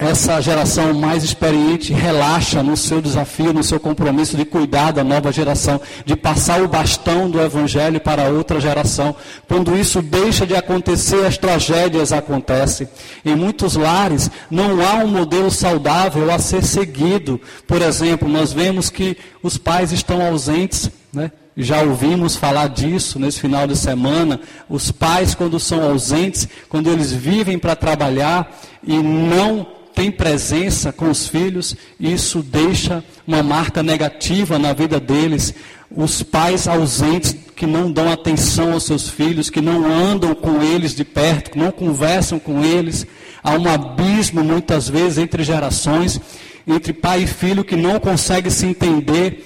[0.00, 5.30] essa geração mais experiente relaxa no seu desafio, no seu compromisso de cuidar da nova
[5.30, 9.14] geração, de passar o bastão do evangelho para outra geração.
[9.46, 12.88] Quando isso deixa de acontecer, as tragédias acontecem.
[13.24, 17.38] Em muitos lares não há um modelo saudável a ser seguido.
[17.66, 21.30] Por exemplo, nós vemos que os pais estão ausentes, né?
[21.62, 24.40] Já ouvimos falar disso nesse final de semana.
[24.68, 31.10] Os pais, quando são ausentes, quando eles vivem para trabalhar e não têm presença com
[31.10, 35.54] os filhos, isso deixa uma marca negativa na vida deles.
[35.94, 40.94] Os pais ausentes que não dão atenção aos seus filhos, que não andam com eles
[40.94, 43.06] de perto, que não conversam com eles.
[43.42, 46.20] Há um abismo muitas vezes entre gerações,
[46.66, 49.44] entre pai e filho que não consegue se entender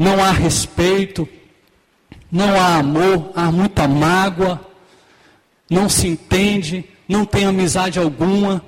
[0.00, 1.28] não há respeito,
[2.30, 4.60] não há amor, há muita mágoa,
[5.68, 8.62] não se entende, não tem amizade alguma.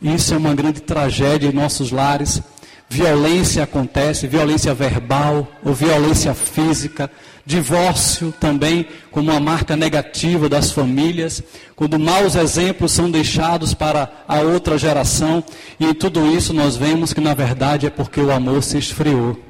[0.00, 2.42] Isso é uma grande tragédia em nossos lares.
[2.88, 7.10] Violência acontece, violência verbal ou violência física,
[7.44, 11.42] divórcio também como uma marca negativa das famílias,
[11.74, 15.42] quando maus exemplos são deixados para a outra geração,
[15.80, 19.45] e em tudo isso nós vemos que na verdade é porque o amor se esfriou.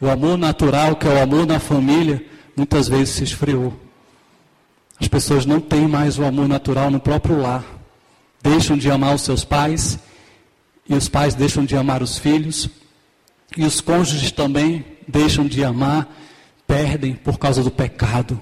[0.00, 2.24] O amor natural, que é o amor na família,
[2.56, 3.72] muitas vezes se esfriou.
[5.00, 7.64] As pessoas não têm mais o amor natural no próprio lar.
[8.42, 9.98] Deixam de amar os seus pais
[10.88, 12.68] e os pais deixam de amar os filhos.
[13.56, 16.08] E os cônjuges também deixam de amar,
[16.66, 18.40] perdem por causa do pecado,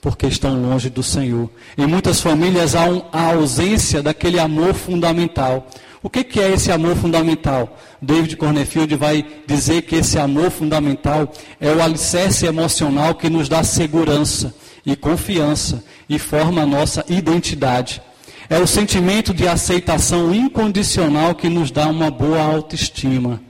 [0.00, 1.50] porque estão longe do Senhor.
[1.76, 5.68] Em muitas famílias há um, a ausência daquele amor fundamental.
[6.02, 7.78] O que, que, é esse amor fundamental?
[8.00, 11.30] David Cornefield vai dizer que esse amor fundamental
[11.60, 18.00] é o alicerce emocional que nos dá segurança e confiança e forma a nossa identidade.
[18.48, 23.40] É o sentimento de aceitação incondicional que nos dá uma boa autoestima.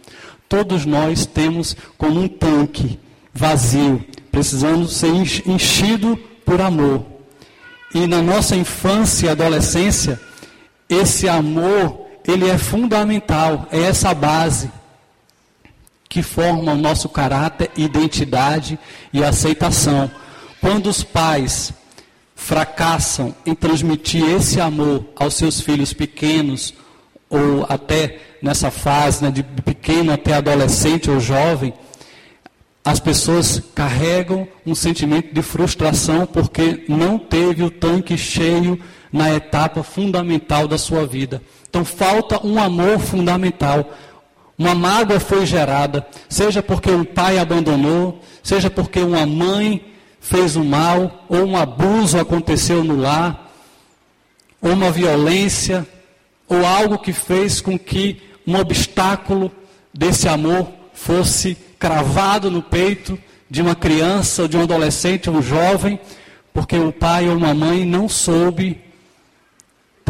[0.49, 2.99] Todos nós temos como um tanque
[3.33, 5.07] vazio, precisando ser
[5.47, 7.07] enchido por amor.
[7.95, 10.21] E na nossa infância e adolescência,
[10.89, 12.00] esse amor,
[12.33, 14.71] ele é fundamental, é essa base
[16.09, 18.79] que forma o nosso caráter, identidade
[19.13, 20.11] e aceitação.
[20.61, 21.73] Quando os pais
[22.35, 26.75] fracassam em transmitir esse amor aos seus filhos pequenos,
[27.29, 31.73] ou até nessa fase né, de pequeno até adolescente ou jovem,
[32.85, 38.81] as pessoas carregam um sentimento de frustração porque não teve o tanque cheio
[39.13, 41.43] na etapa fundamental da sua vida.
[41.71, 43.89] Então falta um amor fundamental.
[44.59, 50.65] Uma mágoa foi gerada, seja porque um pai abandonou, seja porque uma mãe fez o
[50.65, 53.53] mal, ou um abuso aconteceu no lar,
[54.61, 55.87] ou uma violência,
[56.49, 59.51] ou algo que fez com que um obstáculo
[59.95, 63.17] desse amor fosse cravado no peito
[63.49, 65.99] de uma criança, de um adolescente, um jovem,
[66.53, 68.90] porque o pai ou uma mãe não soube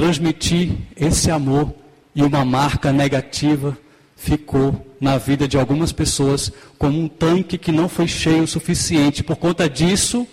[0.00, 1.74] transmitir esse amor
[2.14, 3.76] e uma marca negativa
[4.16, 9.22] ficou na vida de algumas pessoas como um tanque que não foi cheio o suficiente.
[9.22, 10.26] Por conta disso,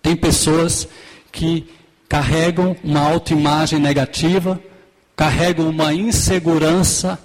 [0.00, 0.88] tem pessoas
[1.30, 1.68] que
[2.08, 4.58] carregam uma autoimagem negativa,
[5.14, 7.18] carregam uma insegurança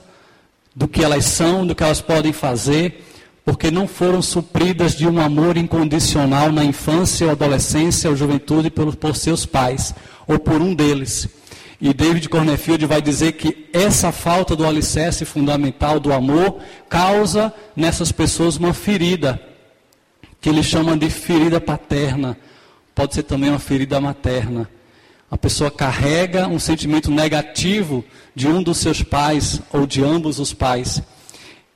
[0.75, 3.01] do que elas são, do que elas podem fazer,
[3.45, 8.93] porque não foram supridas de um amor incondicional na infância, ou adolescência, ou juventude por,
[8.97, 9.95] por seus pais,
[10.27, 11.29] ou por um deles.
[11.81, 18.11] E David Cornefield vai dizer que essa falta do alicerce fundamental do amor causa nessas
[18.11, 19.41] pessoas uma ferida,
[20.39, 22.37] que ele chama de ferida paterna.
[22.93, 24.69] Pode ser também uma ferida materna.
[25.29, 28.05] A pessoa carrega um sentimento negativo
[28.35, 31.01] de um dos seus pais ou de ambos os pais.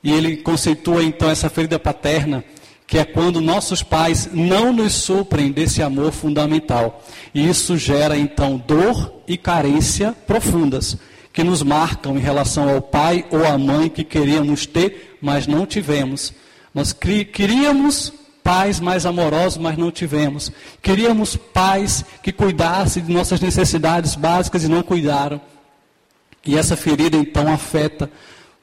[0.04, 2.44] E ele conceitua então essa ferida paterna
[2.86, 7.02] que é quando nossos pais não nos suprem desse amor fundamental.
[7.34, 10.96] E isso gera então dor e carência profundas,
[11.32, 15.66] que nos marcam em relação ao pai ou à mãe que queríamos ter, mas não
[15.66, 16.32] tivemos.
[16.72, 18.12] Nós queríamos
[18.42, 20.52] pais mais amorosos, mas não tivemos.
[20.80, 25.40] Queríamos pais que cuidassem de nossas necessidades básicas e não cuidaram.
[26.44, 28.08] E essa ferida então afeta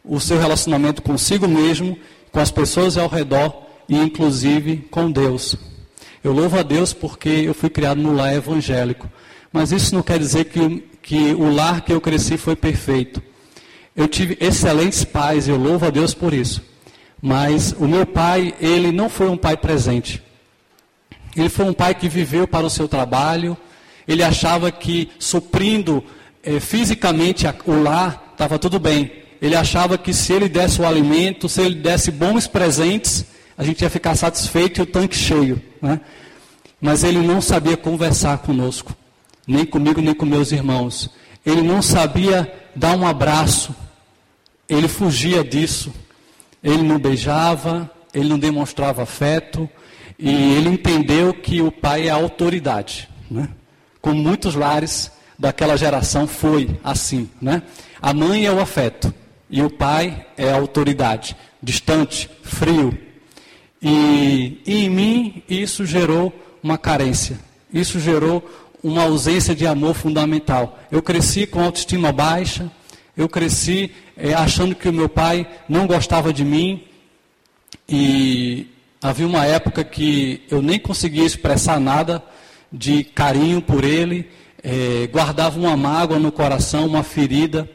[0.06, 1.98] o seu relacionamento consigo mesmo,
[2.32, 5.56] com as pessoas ao redor e inclusive com Deus.
[6.24, 9.10] Eu louvo a Deus porque eu fui criado no lar evangélico.
[9.52, 13.22] Mas isso não quer dizer que, que o lar que eu cresci foi perfeito.
[13.96, 16.64] Eu tive excelentes pais, eu louvo a Deus por isso.
[17.22, 20.24] Mas o meu pai, ele não foi um pai presente.
[21.36, 23.56] Ele foi um pai que viveu para o seu trabalho.
[24.08, 26.04] Ele achava que suprindo
[26.44, 29.12] eh, fisicamente a, o lar estava tudo bem.
[29.42, 33.26] Ele achava que se ele desse o alimento, se ele desse bons presentes,
[33.58, 35.62] a gente ia ficar satisfeito e o tanque cheio.
[35.82, 36.00] Né?
[36.80, 38.96] Mas ele não sabia conversar conosco,
[39.48, 41.10] nem comigo, nem com meus irmãos.
[41.46, 43.76] Ele não sabia dar um abraço,
[44.68, 45.94] ele fugia disso.
[46.64, 49.70] Ele não beijava, ele não demonstrava afeto,
[50.18, 53.10] e ele entendeu que o pai é a autoridade.
[53.30, 53.50] Né?
[54.02, 57.30] Como muitos lares daquela geração foi assim.
[57.42, 57.62] Né?
[58.02, 59.14] A mãe é o afeto,
[59.50, 62.98] e o pai é a autoridade, distante, frio,
[63.84, 67.38] e, e em mim isso gerou uma carência,
[67.74, 68.44] isso gerou
[68.82, 70.80] uma ausência de amor fundamental.
[70.90, 72.72] Eu cresci com autoestima baixa,
[73.16, 76.84] eu cresci é, achando que o meu pai não gostava de mim,
[77.88, 78.68] e
[79.02, 82.24] havia uma época que eu nem conseguia expressar nada
[82.72, 84.30] de carinho por ele,
[84.64, 87.70] é, guardava uma mágoa no coração, uma ferida.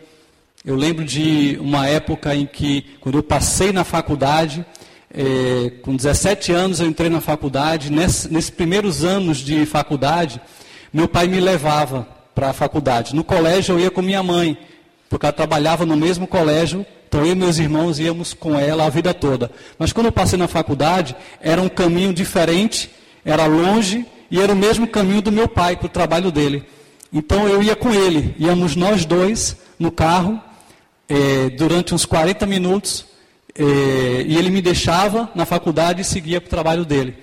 [0.65, 4.65] Eu lembro de uma época em que, quando eu passei na faculdade,
[5.11, 7.91] é, com 17 anos eu entrei na faculdade.
[7.91, 10.41] Nesse, nesses primeiros anos de faculdade,
[10.93, 13.15] meu pai me levava para a faculdade.
[13.15, 14.57] No colégio eu ia com minha mãe,
[15.09, 18.91] porque ela trabalhava no mesmo colégio, então eu e meus irmãos íamos com ela a
[18.91, 19.51] vida toda.
[19.79, 22.91] Mas quando eu passei na faculdade, era um caminho diferente,
[23.25, 26.65] era longe e era o mesmo caminho do meu pai para o trabalho dele.
[27.13, 30.41] Então eu ia com ele, íamos nós dois no carro,
[31.09, 33.07] é, durante uns 40 minutos,
[33.59, 37.17] eh, e ele me deixava na faculdade e seguia para o trabalho dele.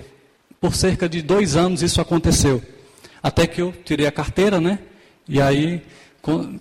[0.59, 2.61] Por cerca de dois anos isso aconteceu.
[3.23, 4.79] Até que eu tirei a carteira, né?
[5.27, 5.81] E aí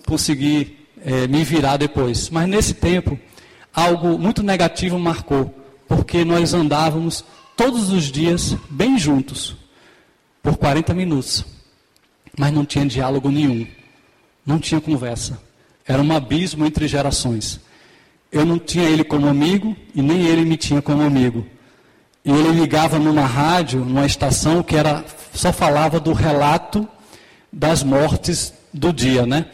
[0.07, 2.31] consegui é, me virar depois.
[2.31, 3.19] Mas nesse tempo,
[3.73, 5.55] algo muito negativo marcou,
[5.87, 7.25] porque nós andávamos
[7.57, 9.57] todos os dias bem juntos,
[10.43, 11.45] por 40 minutos.
[12.39, 13.67] Mas não tinha diálogo nenhum,
[14.45, 15.41] não tinha conversa.
[15.87, 17.61] Era um abismo entre gerações.
[18.35, 21.47] Eu não tinha ele como amigo e nem ele me tinha como amigo.
[22.25, 26.89] E ele ligava numa rádio, numa estação que era só falava do relato
[27.53, 29.47] das mortes do dia, né?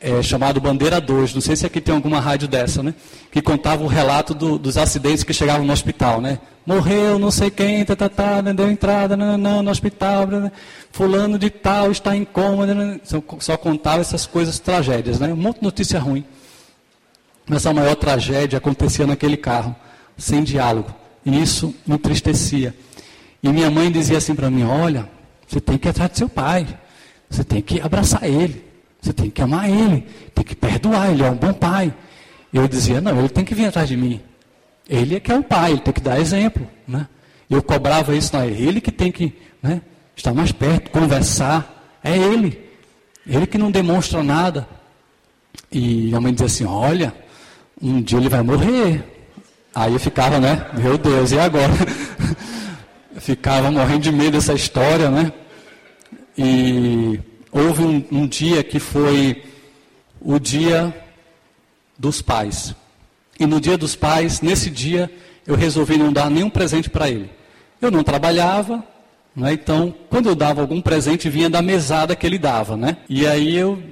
[0.00, 2.94] É, chamado Bandeira 2, não sei se aqui tem alguma rádio dessa, né?
[3.32, 6.38] Que contava o relato do, dos acidentes que chegavam no hospital, né?
[6.64, 8.54] Morreu não sei quem, tá, tá, tá, né?
[8.54, 10.52] deu entrada não, não, no hospital, né?
[10.92, 13.00] fulano de tal está em coma, né?
[13.02, 15.32] só, só contava essas coisas, tragédias, né?
[15.32, 16.24] Um monte de notícia ruim.
[17.48, 19.74] Mas a maior tragédia acontecia naquele carro,
[20.16, 20.94] sem diálogo.
[21.24, 22.74] E isso me entristecia.
[23.42, 25.08] E minha mãe dizia assim para mim: Olha,
[25.46, 26.66] você tem que ir atrás do seu pai.
[27.28, 28.64] Você tem que abraçar ele.
[29.00, 30.06] Você tem que amar ele.
[30.34, 31.10] Tem que perdoar.
[31.10, 31.92] Ele é um bom pai.
[32.52, 34.20] Eu dizia: Não, ele tem que vir atrás de mim.
[34.88, 35.72] Ele é que é o pai.
[35.72, 36.66] Ele tem que dar exemplo.
[36.86, 37.06] Né?
[37.48, 38.34] Eu cobrava isso.
[38.34, 39.80] Não, é ele que tem que né,
[40.16, 41.98] estar mais perto, conversar.
[42.02, 42.70] É ele.
[43.26, 44.68] Ele que não demonstra nada.
[45.70, 47.14] E a mãe dizia assim: Olha,
[47.82, 49.04] um dia ele vai morrer.
[49.74, 50.66] Aí eu ficava, né?
[50.74, 51.72] Meu Deus, e agora?
[53.14, 55.32] Eu ficava morrendo de medo dessa história, né?
[56.38, 57.20] E
[57.52, 59.42] houve um, um dia que foi
[60.20, 60.94] o dia
[61.98, 62.74] dos pais.
[63.38, 65.10] E no dia dos pais, nesse dia,
[65.46, 67.30] eu resolvi não dar nenhum presente para ele.
[67.80, 68.84] Eu não trabalhava,
[69.34, 69.54] né?
[69.54, 72.76] então, quando eu dava algum presente, vinha da mesada que ele dava.
[72.76, 72.98] Né?
[73.08, 73.82] E aí eu,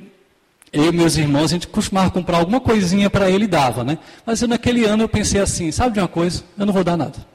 [0.72, 3.84] eu e meus irmãos, a gente costumava comprar alguma coisinha para ele e dava.
[3.84, 3.98] Né?
[4.24, 6.42] Mas eu, naquele ano eu pensei assim, sabe de uma coisa?
[6.58, 7.26] Eu não vou dar nada.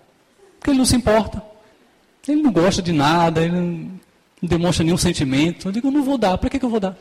[0.59, 1.41] Porque ele não se importa.
[2.27, 3.99] Ele não gosta de nada, ele não
[4.41, 5.67] demonstra nenhum sentimento.
[5.67, 6.95] Eu digo, não vou dar, para que, que eu vou dar?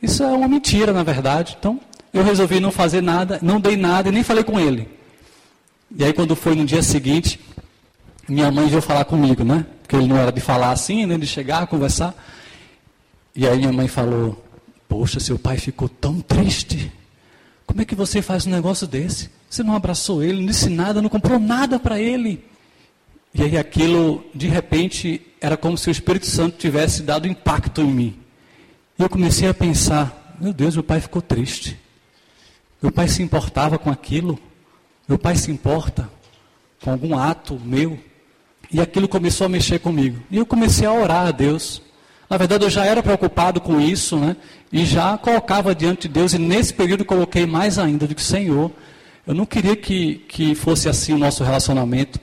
[0.00, 1.56] Isso é uma mentira, na verdade.
[1.58, 1.78] Então,
[2.12, 4.88] eu resolvi não fazer nada, não dei nada e nem falei com ele.
[5.94, 7.38] E aí, quando foi no dia seguinte,
[8.28, 9.66] minha mãe veio falar comigo, né?
[9.82, 12.14] Porque ele não era de falar assim, nem de chegar, conversar.
[13.34, 14.40] E aí minha mãe falou:
[14.90, 16.92] Poxa, seu pai ficou tão triste.
[17.64, 19.30] Como é que você faz um negócio desse?
[19.48, 22.44] Você não abraçou ele, não disse nada, não comprou nada para ele.
[23.32, 27.86] E aí aquilo, de repente, era como se o Espírito Santo tivesse dado impacto em
[27.86, 28.16] mim.
[28.98, 31.78] E eu comecei a pensar: meu Deus, meu pai ficou triste.
[32.82, 34.40] Meu pai se importava com aquilo.
[35.06, 36.10] Meu pai se importa
[36.82, 37.96] com algum ato meu.
[38.72, 40.20] E aquilo começou a mexer comigo.
[40.32, 41.80] E eu comecei a orar a Deus.
[42.30, 44.36] Na verdade, eu já era preocupado com isso, né?
[44.72, 46.32] E já colocava diante de Deus.
[46.32, 48.06] E nesse período coloquei mais ainda.
[48.06, 48.70] do que Senhor,
[49.26, 52.20] eu não queria que, que fosse assim o nosso relacionamento.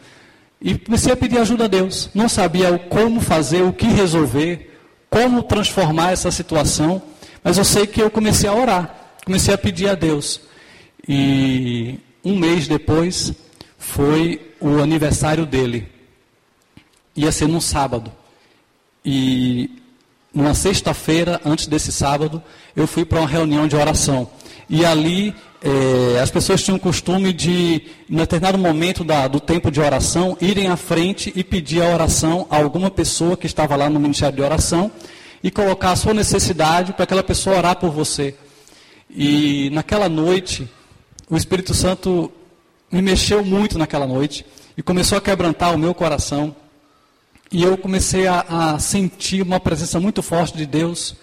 [0.61, 2.09] E comecei a pedir ajuda a Deus.
[2.15, 4.79] Não sabia o como fazer, o que resolver,
[5.09, 7.01] como transformar essa situação.
[7.43, 8.95] Mas eu sei que eu comecei a orar.
[9.25, 10.39] Comecei a pedir a Deus.
[11.05, 13.33] E um mês depois
[13.77, 15.85] foi o aniversário dele.
[17.13, 18.09] Ia ser num sábado.
[19.03, 19.69] E
[20.37, 22.43] numa sexta-feira, antes desse sábado,
[22.75, 24.29] eu fui para uma reunião de oração.
[24.69, 25.33] E ali
[25.63, 30.37] é, as pessoas tinham o costume de, em determinado momento da, do tempo de oração,
[30.39, 34.35] irem à frente e pedir a oração a alguma pessoa que estava lá no ministério
[34.35, 34.91] de oração
[35.43, 38.35] e colocar a sua necessidade para aquela pessoa orar por você.
[39.09, 40.69] E naquela noite,
[41.27, 42.31] o Espírito Santo
[42.91, 44.45] me mexeu muito naquela noite
[44.77, 46.55] e começou a quebrantar o meu coração.
[47.51, 51.15] E eu comecei a, a sentir uma presença muito forte de Deus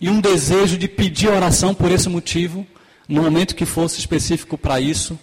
[0.00, 2.66] e um desejo de pedir oração por esse motivo
[3.08, 5.18] no momento que fosse específico para isso.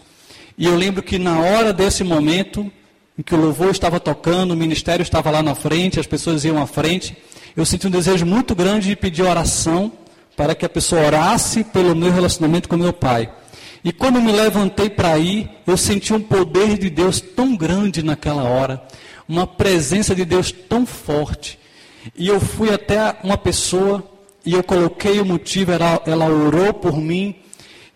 [0.58, 2.72] E eu lembro que na hora desse momento,
[3.18, 6.62] em que o louvor estava tocando, o ministério estava lá na frente, as pessoas iam
[6.62, 7.18] à frente,
[7.56, 9.92] eu senti um desejo muito grande de pedir oração
[10.36, 13.30] para que a pessoa orasse pelo meu relacionamento com meu pai.
[13.84, 18.44] E quando me levantei para ir, eu senti um poder de Deus tão grande naquela
[18.44, 18.82] hora,
[19.28, 21.60] uma presença de Deus tão forte.
[22.16, 24.04] E eu fui até uma pessoa
[24.46, 27.36] e eu coloquei o motivo, ela, ela orou por mim,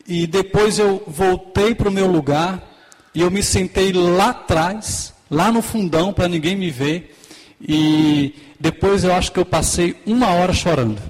[0.07, 2.63] e depois eu voltei para o meu lugar
[3.13, 7.15] e eu me sentei lá atrás, lá no fundão, para ninguém me ver.
[7.59, 11.01] E depois eu acho que eu passei uma hora chorando.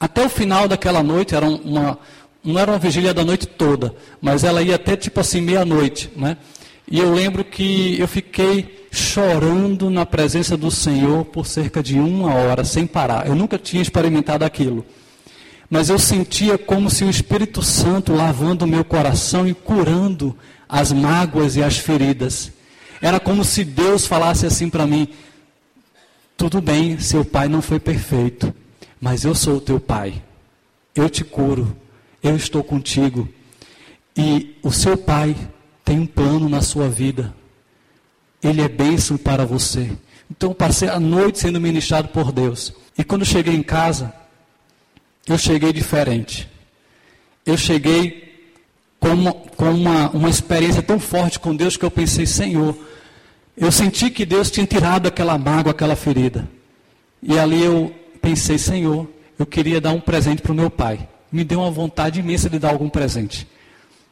[0.00, 1.98] Até o final daquela noite, era uma,
[2.42, 6.10] não era uma vigília da noite toda, mas ela ia até tipo assim, meia-noite.
[6.16, 6.36] Né?
[6.88, 12.34] E eu lembro que eu fiquei chorando na presença do Senhor por cerca de uma
[12.34, 13.26] hora, sem parar.
[13.26, 14.84] Eu nunca tinha experimentado aquilo
[15.74, 20.36] mas eu sentia como se o Espírito Santo lavando o meu coração e curando
[20.68, 22.52] as mágoas e as feridas.
[23.00, 25.08] Era como se Deus falasse assim para mim:
[26.36, 28.54] tudo bem, seu pai não foi perfeito,
[29.00, 30.22] mas eu sou o teu pai.
[30.94, 31.76] Eu te curo,
[32.22, 33.28] eu estou contigo.
[34.16, 35.34] E o seu pai
[35.84, 37.34] tem um plano na sua vida.
[38.44, 39.90] Ele é bênção para você.
[40.30, 42.74] Então passei a noite sendo ministrado por Deus.
[42.96, 44.12] E quando cheguei em casa,
[45.26, 46.48] eu cheguei diferente.
[47.46, 48.24] Eu cheguei
[49.00, 52.76] com, uma, com uma, uma experiência tão forte com Deus que eu pensei, Senhor,
[53.56, 56.48] eu senti que Deus tinha tirado aquela mágoa, aquela ferida.
[57.22, 59.08] E ali eu pensei, Senhor,
[59.38, 61.08] eu queria dar um presente para o meu pai.
[61.32, 63.46] Me deu uma vontade imensa de dar algum presente.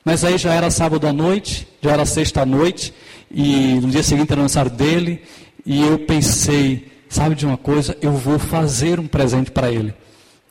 [0.05, 2.93] Mas aí já era sábado à noite, já era sexta à noite,
[3.31, 5.23] e no dia seguinte era o aniversário dele,
[5.65, 7.97] e eu pensei, sabe de uma coisa?
[8.03, 9.95] Eu vou fazer um presente para ele.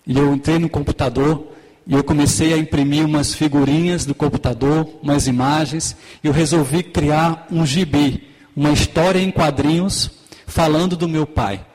[0.08, 1.48] E eu entrei no computador
[1.86, 7.48] e eu comecei a imprimir umas figurinhas do computador, umas imagens, e eu resolvi criar
[7.52, 10.12] um gibi uma história em quadrinhos
[10.46, 11.66] falando do meu pai.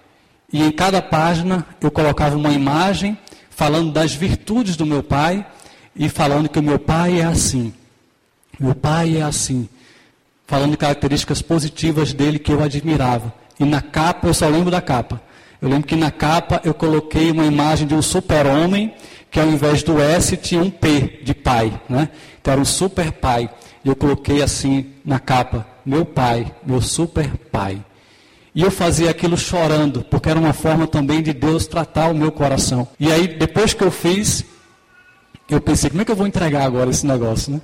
[0.53, 3.19] E em cada página eu colocava uma imagem
[3.51, 5.47] falando das virtudes do meu pai
[5.97, 7.73] e falando que o meu pai é assim.
[8.59, 9.69] Meu pai é assim.
[10.47, 13.33] Falando características positivas dele que eu admirava.
[13.59, 15.21] E na capa, eu só lembro da capa.
[15.61, 18.95] Eu lembro que na capa eu coloquei uma imagem de um super-homem
[19.31, 21.81] que ao invés do S tinha um P de pai.
[21.89, 22.09] Né?
[22.41, 23.51] Então era um super pai.
[23.85, 27.81] E eu coloquei assim na capa meu pai, meu super pai.
[28.53, 32.33] E eu fazia aquilo chorando, porque era uma forma também de Deus tratar o meu
[32.33, 32.89] coração.
[32.99, 34.45] E aí, depois que eu fiz,
[35.49, 37.61] eu pensei, como é que eu vou entregar agora esse negócio, né?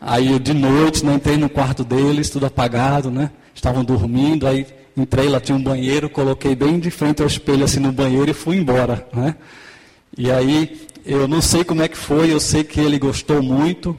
[0.00, 3.30] Aí, de noite, né, entrei no quarto deles, tudo apagado, né?
[3.54, 4.66] Estavam dormindo, aí
[4.96, 8.34] entrei, lá tinha um banheiro, coloquei bem de frente ao espelho, assim, no banheiro e
[8.34, 9.36] fui embora, né?
[10.16, 13.98] E aí, eu não sei como é que foi, eu sei que ele gostou muito,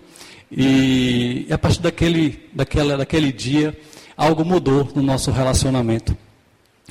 [0.52, 3.77] e a partir daquele, daquela, daquele dia,
[4.18, 6.18] algo mudou no nosso relacionamento.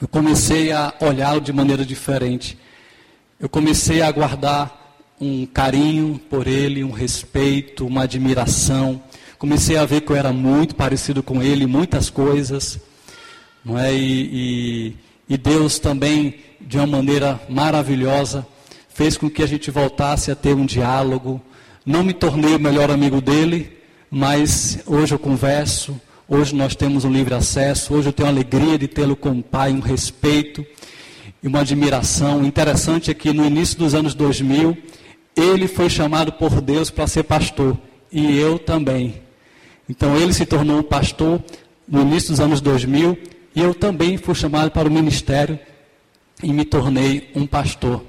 [0.00, 2.56] Eu comecei a olhá-lo de maneira diferente.
[3.40, 4.87] Eu comecei a guardar
[5.20, 9.02] um carinho por ele, um respeito, uma admiração.
[9.38, 12.78] Comecei a ver que eu era muito parecido com ele, muitas coisas.
[13.64, 13.92] Não é?
[13.94, 14.94] e,
[15.28, 18.46] e, e Deus também, de uma maneira maravilhosa,
[18.88, 21.40] fez com que a gente voltasse a ter um diálogo,
[21.86, 23.78] não me tornei o melhor amigo dele,
[24.10, 28.76] mas hoje eu converso, hoje nós temos um livre acesso, hoje eu tenho a alegria
[28.76, 30.66] de tê-lo como pai, um respeito
[31.42, 32.44] e uma admiração.
[32.44, 34.76] Interessante é que no início dos anos 2000,
[35.40, 37.76] ele foi chamado por Deus para ser pastor,
[38.10, 39.22] e eu também.
[39.88, 41.42] Então ele se tornou pastor
[41.86, 43.18] no início dos anos 2000,
[43.54, 45.58] e eu também fui chamado para o ministério
[46.42, 48.04] e me tornei um pastor.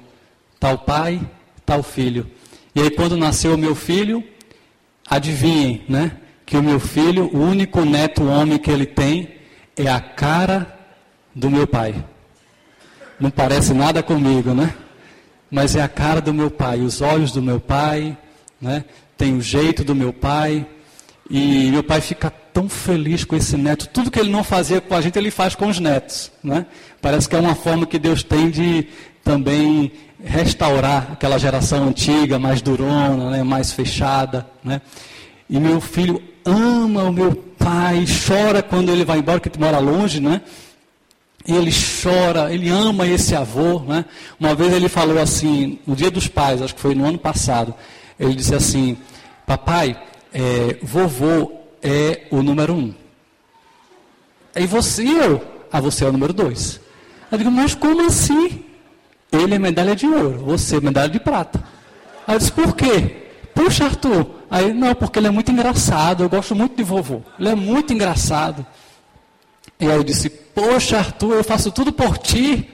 [0.58, 1.20] Tal pai,
[1.64, 2.30] tal filho.
[2.74, 4.22] E aí, quando nasceu o meu filho,
[5.08, 6.12] adivinhem, né?
[6.46, 9.28] Que o meu filho, o único neto homem que ele tem,
[9.76, 10.78] é a cara
[11.34, 12.04] do meu pai.
[13.18, 14.74] Não parece nada comigo, né?
[15.50, 18.16] Mas é a cara do meu pai, os olhos do meu pai,
[18.60, 18.84] né?
[19.16, 20.66] Tem o jeito do meu pai.
[21.28, 23.86] E meu pai fica tão feliz com esse neto.
[23.88, 26.32] Tudo que ele não fazia com a gente, ele faz com os netos.
[26.42, 26.66] Né?
[27.00, 28.88] Parece que é uma forma que Deus tem de
[29.22, 34.44] também restaurar aquela geração antiga, mais durona, né, mais fechada.
[34.64, 34.80] Né?
[35.48, 40.20] E meu filho ama o meu pai, chora quando ele vai embora, que mora longe,
[40.20, 40.40] né?
[41.46, 44.04] E ele chora, ele ama esse avô, né?
[44.38, 47.74] Uma vez ele falou assim, no dia dos pais, acho que foi no ano passado,
[48.18, 48.98] ele disse assim,
[49.46, 50.00] papai,
[50.32, 51.52] é, vovô
[51.82, 52.94] é o número um.
[54.54, 55.42] E você, eu?
[55.72, 56.80] Ah, você é o número dois.
[57.30, 58.64] Eu digo, mas como assim?
[59.32, 61.62] Ele é medalha de ouro, você é medalha de prata.
[62.26, 63.28] Aí eu disse, por quê?
[63.54, 64.26] Puxa, Arthur.
[64.50, 67.22] Aí, não, porque ele é muito engraçado, eu gosto muito de vovô.
[67.38, 68.66] Ele é muito engraçado.
[69.78, 70.28] E aí eu disse,
[70.60, 72.68] poxa, Arthur, eu faço tudo por ti.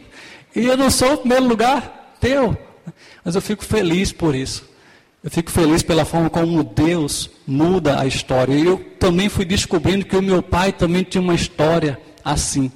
[0.55, 2.57] E eu não sou o primeiro lugar teu.
[3.25, 4.65] Mas eu fico feliz por isso.
[5.23, 8.55] Eu fico feliz pela forma como Deus muda a história.
[8.55, 12.71] E eu também fui descobrindo que o meu pai também tinha uma história assim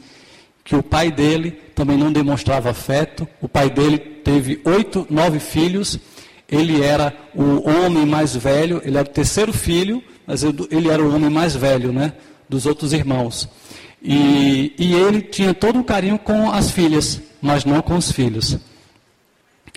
[0.71, 3.27] que o pai dele também não demonstrava afeto.
[3.41, 5.99] O pai dele teve oito, nove filhos.
[6.49, 11.13] Ele era o homem mais velho, ele era o terceiro filho, mas ele era o
[11.13, 12.13] homem mais velho, né?
[12.49, 13.49] Dos outros irmãos.
[14.03, 18.59] E, e ele tinha todo o carinho com as filhas, mas não com os filhos.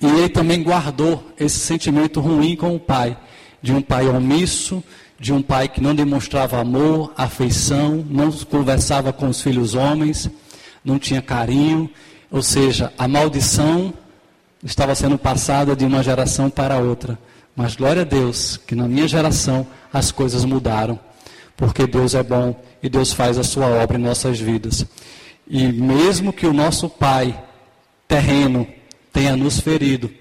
[0.02, 3.18] E ele também guardou esse sentimento ruim com o pai,
[3.62, 4.84] de um pai omisso,
[5.20, 10.30] de um pai que não demonstrava amor, afeição, não conversava com os filhos homens
[10.84, 11.90] não tinha carinho,
[12.30, 13.94] ou seja, a maldição
[14.64, 17.18] estava sendo passada de uma geração para outra.
[17.56, 21.00] Mas glória a Deus que na minha geração as coisas mudaram.
[21.56, 24.86] porque Deus é bom e Deus faz a sua obra em nossas vidas.
[25.48, 27.42] E mesmo que o nosso pai
[28.08, 28.68] terreno
[29.12, 30.12] tenha nos ferido,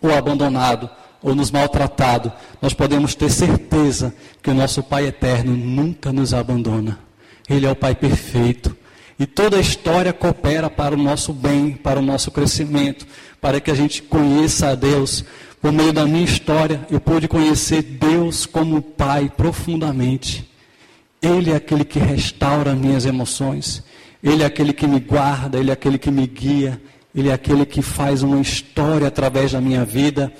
[0.00, 0.88] ou abandonado,
[1.22, 6.98] ou nos maltratado, nós podemos ter certeza que o nosso Pai eterno nunca nos abandona.
[7.48, 8.76] Ele é o Pai perfeito.
[9.18, 13.06] E toda a história coopera para o nosso bem, para o nosso crescimento,
[13.40, 15.24] para que a gente conheça a Deus.
[15.60, 20.51] Por meio da minha história, eu pude conhecer Deus como Pai profundamente.
[21.22, 23.84] Ele é aquele que restaura minhas emoções.
[24.22, 26.82] Ele é aquele que me guarda, Ele é aquele que me guia,
[27.14, 30.32] Ele é aquele que faz uma história através da minha vida.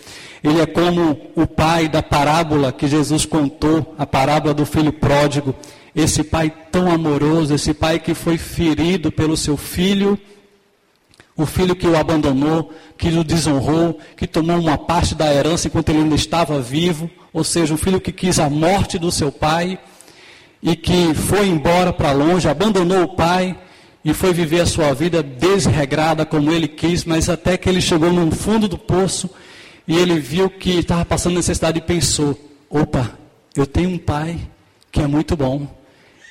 [0.43, 5.55] Ele é como o pai da parábola que Jesus contou, a parábola do filho pródigo.
[5.95, 10.19] Esse pai tão amoroso, esse pai que foi ferido pelo seu filho,
[11.37, 15.91] o filho que o abandonou, que o desonrou, que tomou uma parte da herança enquanto
[15.91, 19.79] ele ainda estava vivo, ou seja, um filho que quis a morte do seu pai
[20.63, 23.59] e que foi embora para longe, abandonou o pai
[24.05, 28.13] e foi viver a sua vida desregrada como ele quis, mas até que ele chegou
[28.13, 29.29] no fundo do poço
[29.87, 32.39] e ele viu que estava passando necessidade e pensou:
[32.71, 33.19] opa,
[33.57, 34.39] eu tenho um pai
[34.91, 35.67] que é muito bom.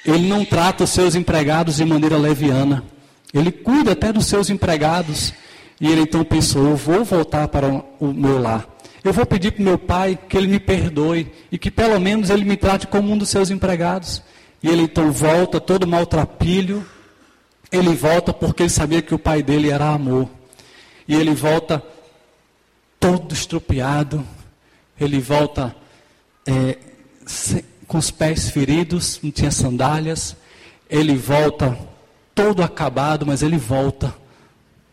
[0.05, 2.83] Ele não trata os seus empregados de maneira leviana.
[3.33, 5.33] Ele cuida até dos seus empregados.
[5.79, 7.67] E ele então pensou: eu vou voltar para
[7.99, 8.67] o meu lar.
[9.03, 12.45] Eu vou pedir para meu pai que ele me perdoe e que pelo menos ele
[12.45, 14.21] me trate como um dos seus empregados.
[14.61, 16.85] E ele então volta todo maltrapilho.
[17.71, 20.29] Ele volta porque ele sabia que o pai dele era amor.
[21.07, 21.81] E ele volta
[22.99, 24.23] todo estropiado.
[24.99, 25.75] Ele volta
[26.45, 26.77] é,
[27.87, 30.35] com os pés feridos, não tinha sandálias.
[30.87, 31.75] Ele volta
[32.35, 34.13] todo acabado, mas ele volta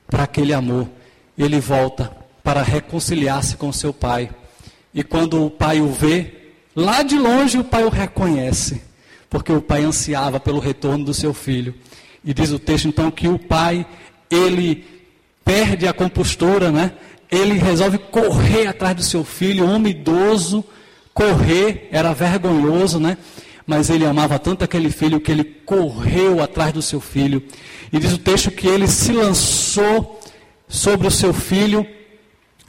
[0.06, 0.88] para aquele amor.
[1.36, 2.10] Ele volta
[2.48, 4.30] para reconciliar-se com seu pai.
[4.94, 6.32] E quando o pai o vê,
[6.74, 8.80] lá de longe o pai o reconhece,
[9.28, 11.74] porque o pai ansiava pelo retorno do seu filho.
[12.24, 13.84] E diz o texto então que o pai,
[14.30, 14.82] ele
[15.44, 16.92] perde a compostura, né?
[17.30, 20.64] ele resolve correr atrás do seu filho, homem idoso,
[21.12, 23.18] correr, era vergonhoso, né?
[23.66, 27.42] Mas ele amava tanto aquele filho que ele correu atrás do seu filho.
[27.92, 30.18] E diz o texto que ele se lançou
[30.66, 31.86] sobre o seu filho,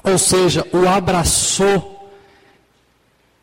[0.04, 2.12] ou seja, o abraçou.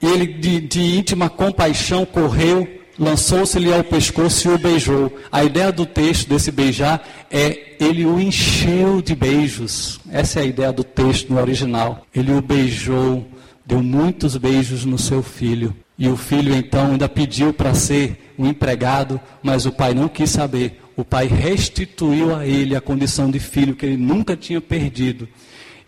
[0.00, 5.16] E ele, de, de íntima compaixão, correu lançou-se-lhe ao pescoço e o beijou.
[5.30, 10.00] A ideia do texto desse beijar é ele o encheu de beijos.
[10.10, 12.06] Essa é a ideia do texto no original.
[12.14, 13.26] Ele o beijou,
[13.64, 15.74] deu muitos beijos no seu filho.
[15.98, 20.30] E o filho então ainda pediu para ser um empregado, mas o pai não quis
[20.30, 20.80] saber.
[20.94, 25.28] O pai restituiu a ele a condição de filho que ele nunca tinha perdido.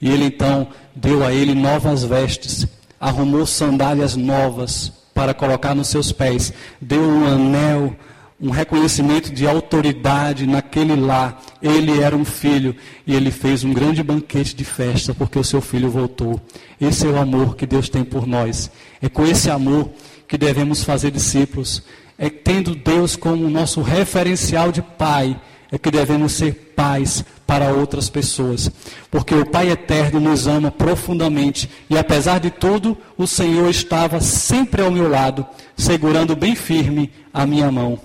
[0.01, 2.67] E ele então deu a ele novas vestes,
[3.01, 7.97] arrumou sandálias novas, para colocar nos seus pés, deu um anel,
[8.41, 11.43] um reconhecimento de autoridade naquele lar.
[11.61, 12.73] Ele era um filho
[13.05, 16.41] e ele fez um grande banquete de festa porque o seu filho voltou.
[16.81, 18.71] Esse é o amor que Deus tem por nós.
[19.03, 19.91] É com esse amor
[20.29, 21.83] que devemos fazer discípulos.
[22.17, 25.37] É tendo Deus como nosso referencial de pai
[25.73, 28.71] é que devemos ser pais para outras pessoas.
[29.11, 34.83] Porque o Pai Eterno nos ama profundamente e, apesar de tudo, o Senhor estava sempre
[34.83, 37.99] ao meu lado, segurando bem firme a minha mão.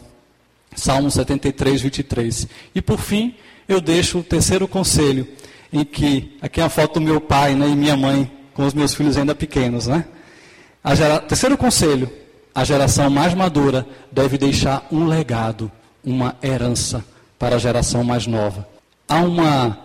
[0.74, 2.48] Salmo 73, 23.
[2.74, 3.36] E por fim,
[3.68, 5.28] eu deixo o terceiro conselho,
[5.74, 8.74] em que, aqui é a foto do meu pai né, e minha mãe, com os
[8.74, 9.88] meus filhos ainda pequenos.
[9.88, 10.06] Né?
[10.96, 11.20] Gera...
[11.20, 12.10] Terceiro conselho:
[12.56, 15.70] a geração mais madura deve deixar um legado,
[16.02, 17.04] uma herança
[17.38, 18.73] para a geração mais nova.
[19.14, 19.78] Há uma,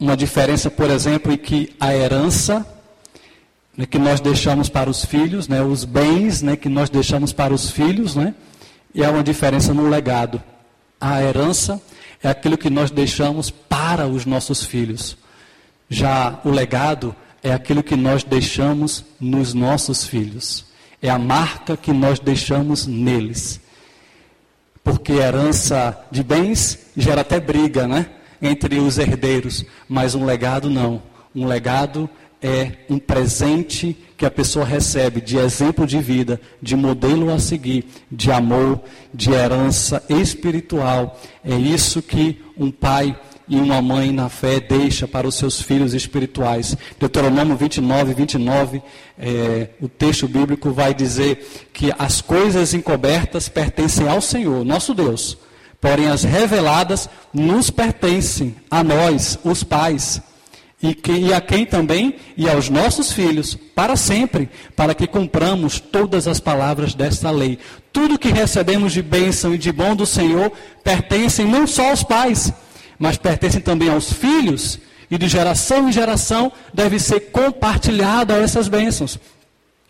[0.00, 2.66] uma diferença, por exemplo, em que a herança
[3.76, 7.54] né, que nós deixamos para os filhos, né, os bens né, que nós deixamos para
[7.54, 8.34] os filhos, né,
[8.92, 10.42] e há uma diferença no legado.
[11.00, 11.80] A herança
[12.20, 15.16] é aquilo que nós deixamos para os nossos filhos.
[15.88, 17.14] Já o legado
[17.44, 20.64] é aquilo que nós deixamos nos nossos filhos.
[21.00, 23.60] É a marca que nós deixamos neles
[24.84, 28.06] porque herança de bens gera até briga, né?
[28.40, 31.02] Entre os herdeiros, mas um legado não.
[31.34, 32.08] Um legado
[32.42, 37.86] é um presente que a pessoa recebe de exemplo de vida, de modelo a seguir,
[38.12, 38.80] de amor,
[39.12, 41.18] de herança espiritual.
[41.42, 45.94] É isso que um pai e uma mãe na fé deixa para os seus filhos
[45.94, 46.76] espirituais.
[46.98, 48.82] Deuteronômio 29, 29,
[49.18, 55.36] é, o texto bíblico vai dizer que as coisas encobertas pertencem ao Senhor, nosso Deus,
[55.84, 60.18] porém as reveladas nos pertencem, a nós, os pais.
[60.82, 65.78] e, que, e a quem também e aos nossos filhos, para sempre, para que cumpramos
[65.78, 67.58] todas as palavras desta lei.
[67.92, 70.50] Tudo que recebemos de bênção e de bom do Senhor
[70.82, 72.50] pertencem não só aos pais,
[72.98, 74.78] mas pertencem também aos filhos,
[75.10, 79.18] e de geração em geração deve ser compartilhada essas bênçãos.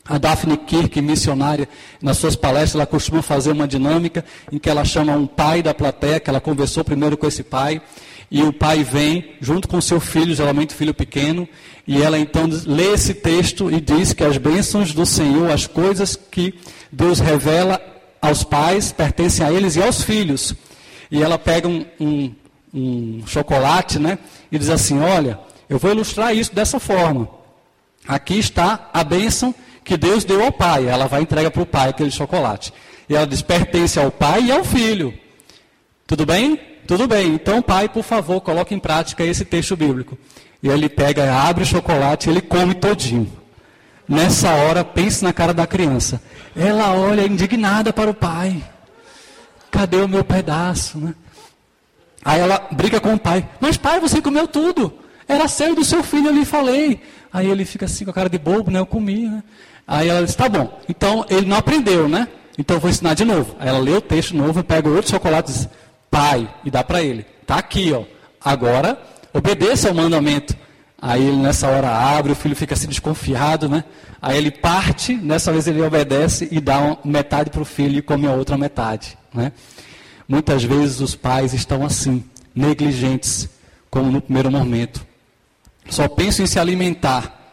[0.07, 1.67] A Daphne Kirk, missionária,
[2.01, 4.23] nas suas palestras, ela costuma fazer uma dinâmica
[4.53, 7.81] em que ela chama um pai da plateia, que ela conversou primeiro com esse pai,
[8.31, 11.49] e o pai vem junto com seu filho, geralmente filho pequeno,
[11.87, 16.17] e ela então lê esse texto e diz que as bênçãos do Senhor, as coisas
[16.17, 16.55] que
[16.93, 17.81] Deus revela
[18.21, 20.55] aos pais, pertencem a eles e aos filhos.
[21.11, 22.35] E ela pega um, um,
[22.75, 24.19] um chocolate, né,
[24.53, 27.29] e diz assim: Olha, eu vou ilustrar isso dessa forma.
[28.07, 29.55] Aqui está a bênção
[29.85, 30.89] que Deus deu ao pai.
[30.89, 32.73] Ela vai entrega para o pai aquele chocolate.
[33.09, 35.13] E ela diz: pertence ao pai e ao filho.
[36.07, 36.59] Tudo bem?
[36.87, 37.35] Tudo bem.
[37.35, 40.19] Então, pai, por favor, coloque em prática esse texto bíblico.
[40.63, 43.31] E ele pega, abre o chocolate e ele come todinho.
[44.09, 46.21] Nessa hora, pense na cara da criança.
[46.55, 48.63] Ela olha indignada para o pai.
[49.71, 50.99] Cadê o meu pedaço?
[50.99, 51.15] Né?
[52.25, 53.49] Aí ela briga com o pai.
[53.61, 54.93] Mas pai, você comeu tudo.
[55.27, 57.01] Era seu do seu filho, eu lhe falei.
[57.33, 58.79] Aí ele fica assim com a cara de bobo, né?
[58.79, 59.43] Eu comi, né?
[59.87, 60.81] Aí ela disse, tá bom.
[60.89, 62.29] Então ele não aprendeu, né?
[62.59, 63.55] Então eu vou ensinar de novo.
[63.59, 65.69] Aí ela lê o texto novo, pega outro chocolate e diz,
[66.11, 67.25] pai, e dá para ele.
[67.47, 68.05] Tá aqui, ó.
[68.43, 68.99] Agora,
[69.33, 70.57] obedeça ao mandamento.
[71.01, 73.85] Aí ele nessa hora abre, o filho fica assim desconfiado, né?
[74.23, 78.27] Aí ele parte, nessa vez ele obedece e dá metade para o filho e come
[78.27, 79.53] a outra metade, né?
[80.27, 82.25] Muitas vezes os pais estão assim,
[82.55, 83.51] negligentes,
[83.91, 85.07] como no primeiro momento.
[85.91, 87.53] Só pensam em se alimentar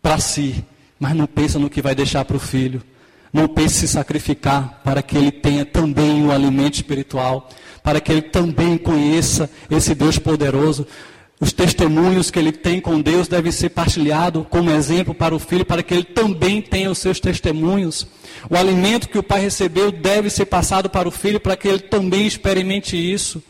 [0.00, 0.64] para si,
[0.98, 2.82] mas não pensa no que vai deixar para o filho.
[3.32, 7.48] Não pense em se sacrificar para que ele tenha também o alimento espiritual,
[7.82, 10.86] para que ele também conheça esse Deus poderoso.
[11.38, 15.66] Os testemunhos que ele tem com Deus devem ser partilhados como exemplo para o filho,
[15.66, 18.06] para que ele também tenha os seus testemunhos.
[18.48, 21.80] O alimento que o pai recebeu deve ser passado para o filho, para que ele
[21.80, 23.42] também experimente isso.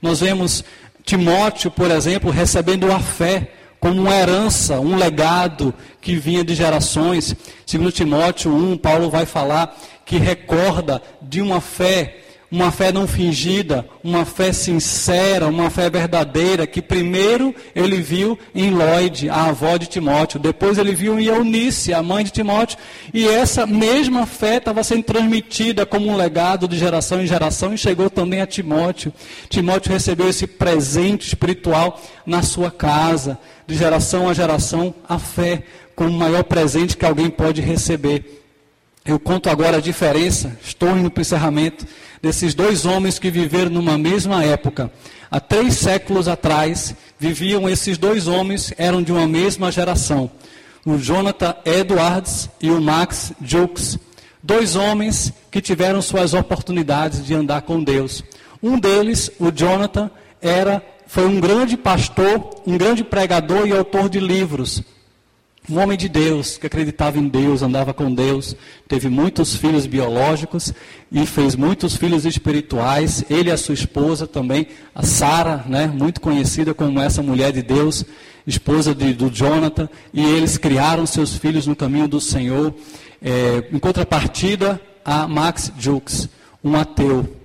[0.00, 0.64] Nós vemos
[1.04, 3.52] Timóteo, por exemplo, recebendo a fé
[3.82, 7.34] como uma herança, um legado que vinha de gerações.
[7.66, 12.21] Segundo Timóteo 1, Paulo vai falar que recorda de uma fé,
[12.52, 18.70] uma fé não fingida, uma fé sincera, uma fé verdadeira, que primeiro ele viu em
[18.70, 22.76] Lloyd, a avó de Timóteo, depois ele viu em Eunice, a mãe de Timóteo,
[23.14, 27.78] e essa mesma fé estava sendo transmitida como um legado de geração em geração e
[27.78, 29.14] chegou também a Timóteo.
[29.48, 35.62] Timóteo recebeu esse presente espiritual na sua casa de geração a geração, a fé
[35.96, 38.41] como o maior presente que alguém pode receber.
[39.04, 41.84] Eu conto agora a diferença, estou indo para o encerramento,
[42.22, 44.92] desses dois homens que viveram numa mesma época.
[45.28, 50.30] Há três séculos atrás, viviam esses dois homens, eram de uma mesma geração.
[50.86, 53.98] O Jonathan Edwards e o Max Jukes.
[54.40, 58.22] Dois homens que tiveram suas oportunidades de andar com Deus.
[58.62, 60.10] Um deles, o Jonathan,
[60.40, 64.82] era foi um grande pastor, um grande pregador e autor de livros.
[65.70, 68.56] Um homem de Deus, que acreditava em Deus, andava com Deus,
[68.88, 70.72] teve muitos filhos biológicos
[71.10, 73.24] e fez muitos filhos espirituais.
[73.30, 77.62] Ele e a sua esposa também, a Sara, né, muito conhecida como essa mulher de
[77.62, 78.04] Deus,
[78.44, 82.74] esposa de, do Jonathan, e eles criaram seus filhos no caminho do Senhor.
[83.22, 86.28] É, em contrapartida, a Max Jukes,
[86.62, 87.36] um ateu,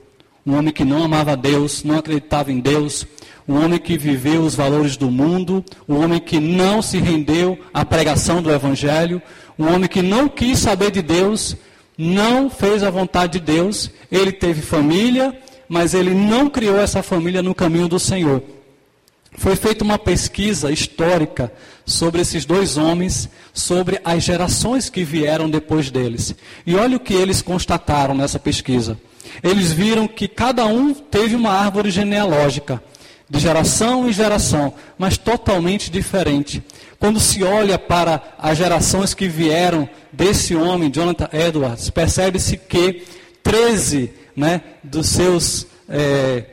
[0.48, 3.06] um homem que não amava Deus, não acreditava em Deus,
[3.46, 7.84] um homem que viveu os valores do mundo, um homem que não se rendeu à
[7.84, 9.22] pregação do Evangelho,
[9.60, 11.58] um homem que não quis saber de Deus,
[11.98, 15.38] não fez a vontade de Deus, ele teve família,
[15.68, 18.42] mas ele não criou essa família no caminho do Senhor.
[19.34, 21.52] Foi feita uma pesquisa histórica
[21.86, 26.34] sobre esses dois homens, sobre as gerações que vieram depois deles.
[26.66, 28.98] E olha o que eles constataram nessa pesquisa.
[29.44, 32.82] Eles viram que cada um teve uma árvore genealógica
[33.30, 36.64] de geração em geração, mas totalmente diferente.
[36.98, 43.04] Quando se olha para as gerações que vieram desse homem, Jonathan Edwards, percebe-se que
[43.44, 46.46] 13 né, dos seus é,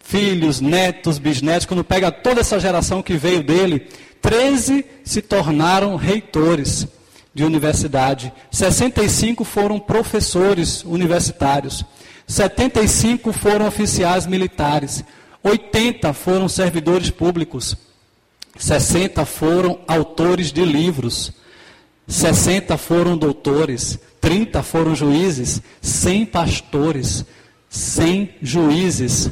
[0.00, 3.88] filhos, netos, bisnetos, quando pega toda essa geração que veio dele,
[4.20, 6.86] 13 se tornaram reitores
[7.34, 11.84] de universidade, 65 foram professores universitários,
[12.32, 15.04] 75 foram oficiais militares,
[15.42, 17.76] 80 foram servidores públicos,
[18.56, 21.30] 60 foram autores de livros,
[22.08, 27.26] 60 foram doutores, 30 foram juízes, 100 pastores,
[27.68, 29.30] 100 juízes,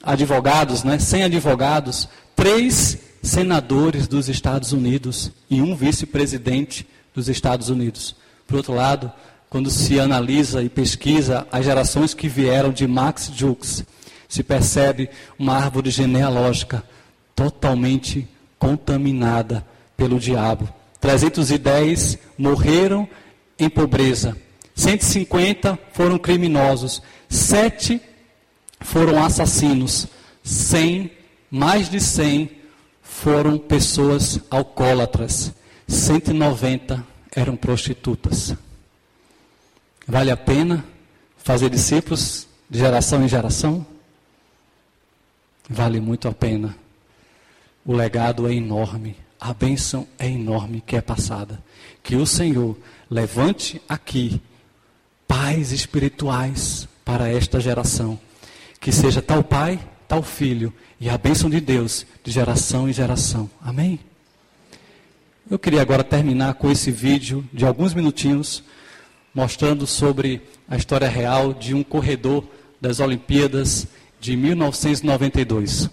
[0.00, 1.00] advogados, né?
[1.00, 8.14] 100 advogados, 3 senadores dos Estados Unidos e um vice-presidente dos Estados Unidos.
[8.46, 9.10] Por outro lado,
[9.52, 13.84] quando se analisa e pesquisa as gerações que vieram de Max Jukes,
[14.26, 16.82] se percebe uma árvore genealógica
[17.36, 18.26] totalmente
[18.58, 19.62] contaminada
[19.94, 20.66] pelo diabo.
[21.02, 23.06] 310 morreram
[23.58, 24.34] em pobreza,
[24.74, 28.00] 150 foram criminosos, 7
[28.80, 30.08] foram assassinos,
[30.42, 31.10] 100,
[31.50, 32.50] mais de 100
[33.02, 35.52] foram pessoas alcoólatras,
[35.86, 37.04] 190
[37.36, 38.56] eram prostitutas.
[40.06, 40.84] Vale a pena
[41.36, 43.86] fazer discípulos de geração em geração?
[45.68, 46.74] Vale muito a pena.
[47.84, 51.62] O legado é enorme, a bênção é enorme que é passada.
[52.02, 52.76] Que o Senhor
[53.10, 54.40] levante aqui
[55.26, 58.18] pais espirituais para esta geração.
[58.80, 63.48] Que seja tal pai, tal filho e a bênção de Deus de geração em geração.
[63.60, 64.00] Amém?
[65.50, 68.62] Eu queria agora terminar com esse vídeo de alguns minutinhos
[69.34, 72.44] mostrando sobre a história real de um corredor
[72.80, 73.86] das Olimpíadas
[74.20, 75.90] de 1992.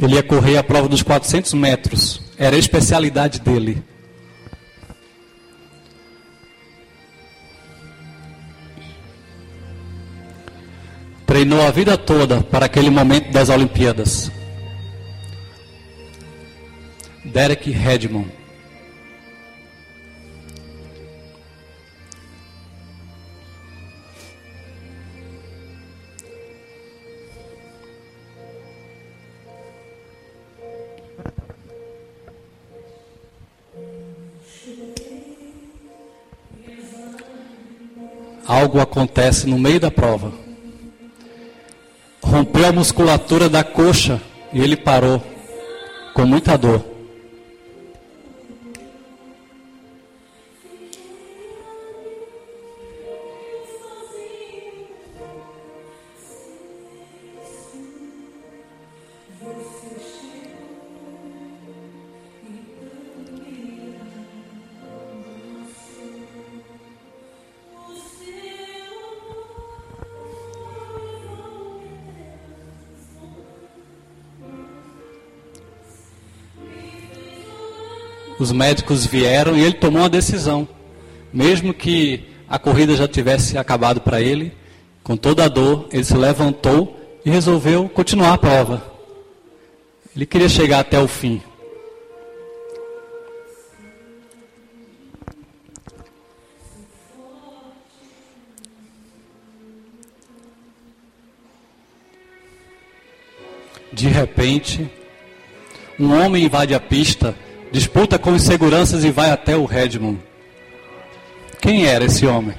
[0.00, 3.82] Ele ia correr a prova dos 400 metros, era a especialidade dele.
[11.26, 14.30] Treinou a vida toda para aquele momento das Olimpíadas.
[17.34, 18.30] Derek Redmond.
[38.46, 40.32] Algo acontece no meio da prova.
[42.22, 45.20] Rompeu a musculatura da coxa e ele parou
[46.14, 46.93] com muita dor.
[78.44, 80.68] Os médicos vieram e ele tomou uma decisão.
[81.32, 84.52] Mesmo que a corrida já tivesse acabado para ele,
[85.02, 88.84] com toda a dor, ele se levantou e resolveu continuar a prova.
[90.14, 91.40] Ele queria chegar até o fim.
[103.90, 104.90] De repente,
[105.98, 107.34] um homem invade a pista
[107.74, 110.20] disputa com os seguranças e vai até o Redmond.
[111.60, 112.54] Quem era esse homem?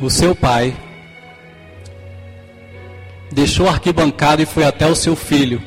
[0.00, 0.76] O seu pai
[3.32, 5.60] deixou a arquibancada e foi até o seu filho.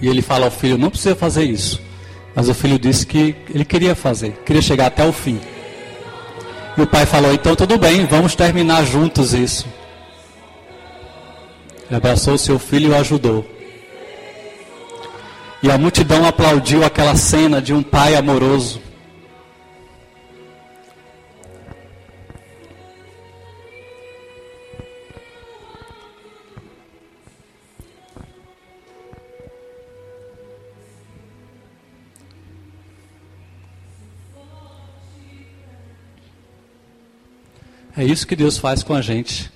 [0.00, 1.82] E ele fala ao filho: não precisa fazer isso.
[2.36, 5.40] Mas o filho disse que ele queria fazer, queria chegar até o fim.
[6.76, 9.66] E o pai falou: então tudo bem, vamos terminar juntos isso.
[11.86, 13.46] Ele abraçou seu filho e o ajudou.
[15.62, 18.85] E a multidão aplaudiu aquela cena de um pai amoroso.
[37.96, 39.50] É isso que Deus faz com a gente.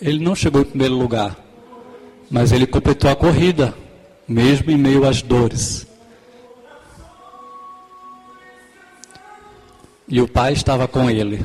[0.00, 1.36] Ele não chegou em primeiro lugar,
[2.30, 3.74] mas ele completou a corrida,
[4.28, 5.88] mesmo em meio às dores.
[10.06, 11.44] E o pai estava com ele.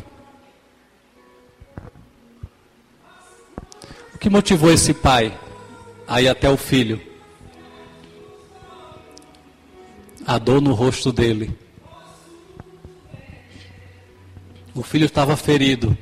[4.13, 5.35] O que motivou esse pai
[6.07, 7.10] a ir até o filho?
[10.25, 11.57] A dor no rosto dele.
[14.73, 15.97] O filho estava ferido.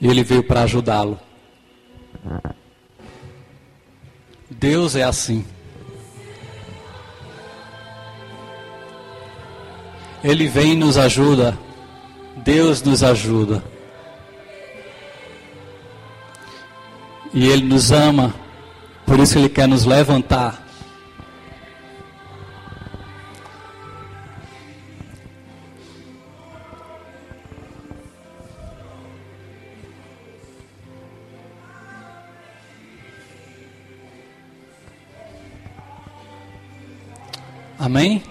[0.00, 1.18] E ele veio para ajudá-lo.
[4.50, 5.44] Deus é assim.
[10.22, 11.58] Ele vem e nos ajuda
[12.44, 13.62] Deus nos ajuda.
[17.34, 18.34] E Ele nos ama,
[19.04, 20.67] por isso Ele quer nos levantar.
[37.78, 38.22] Amém?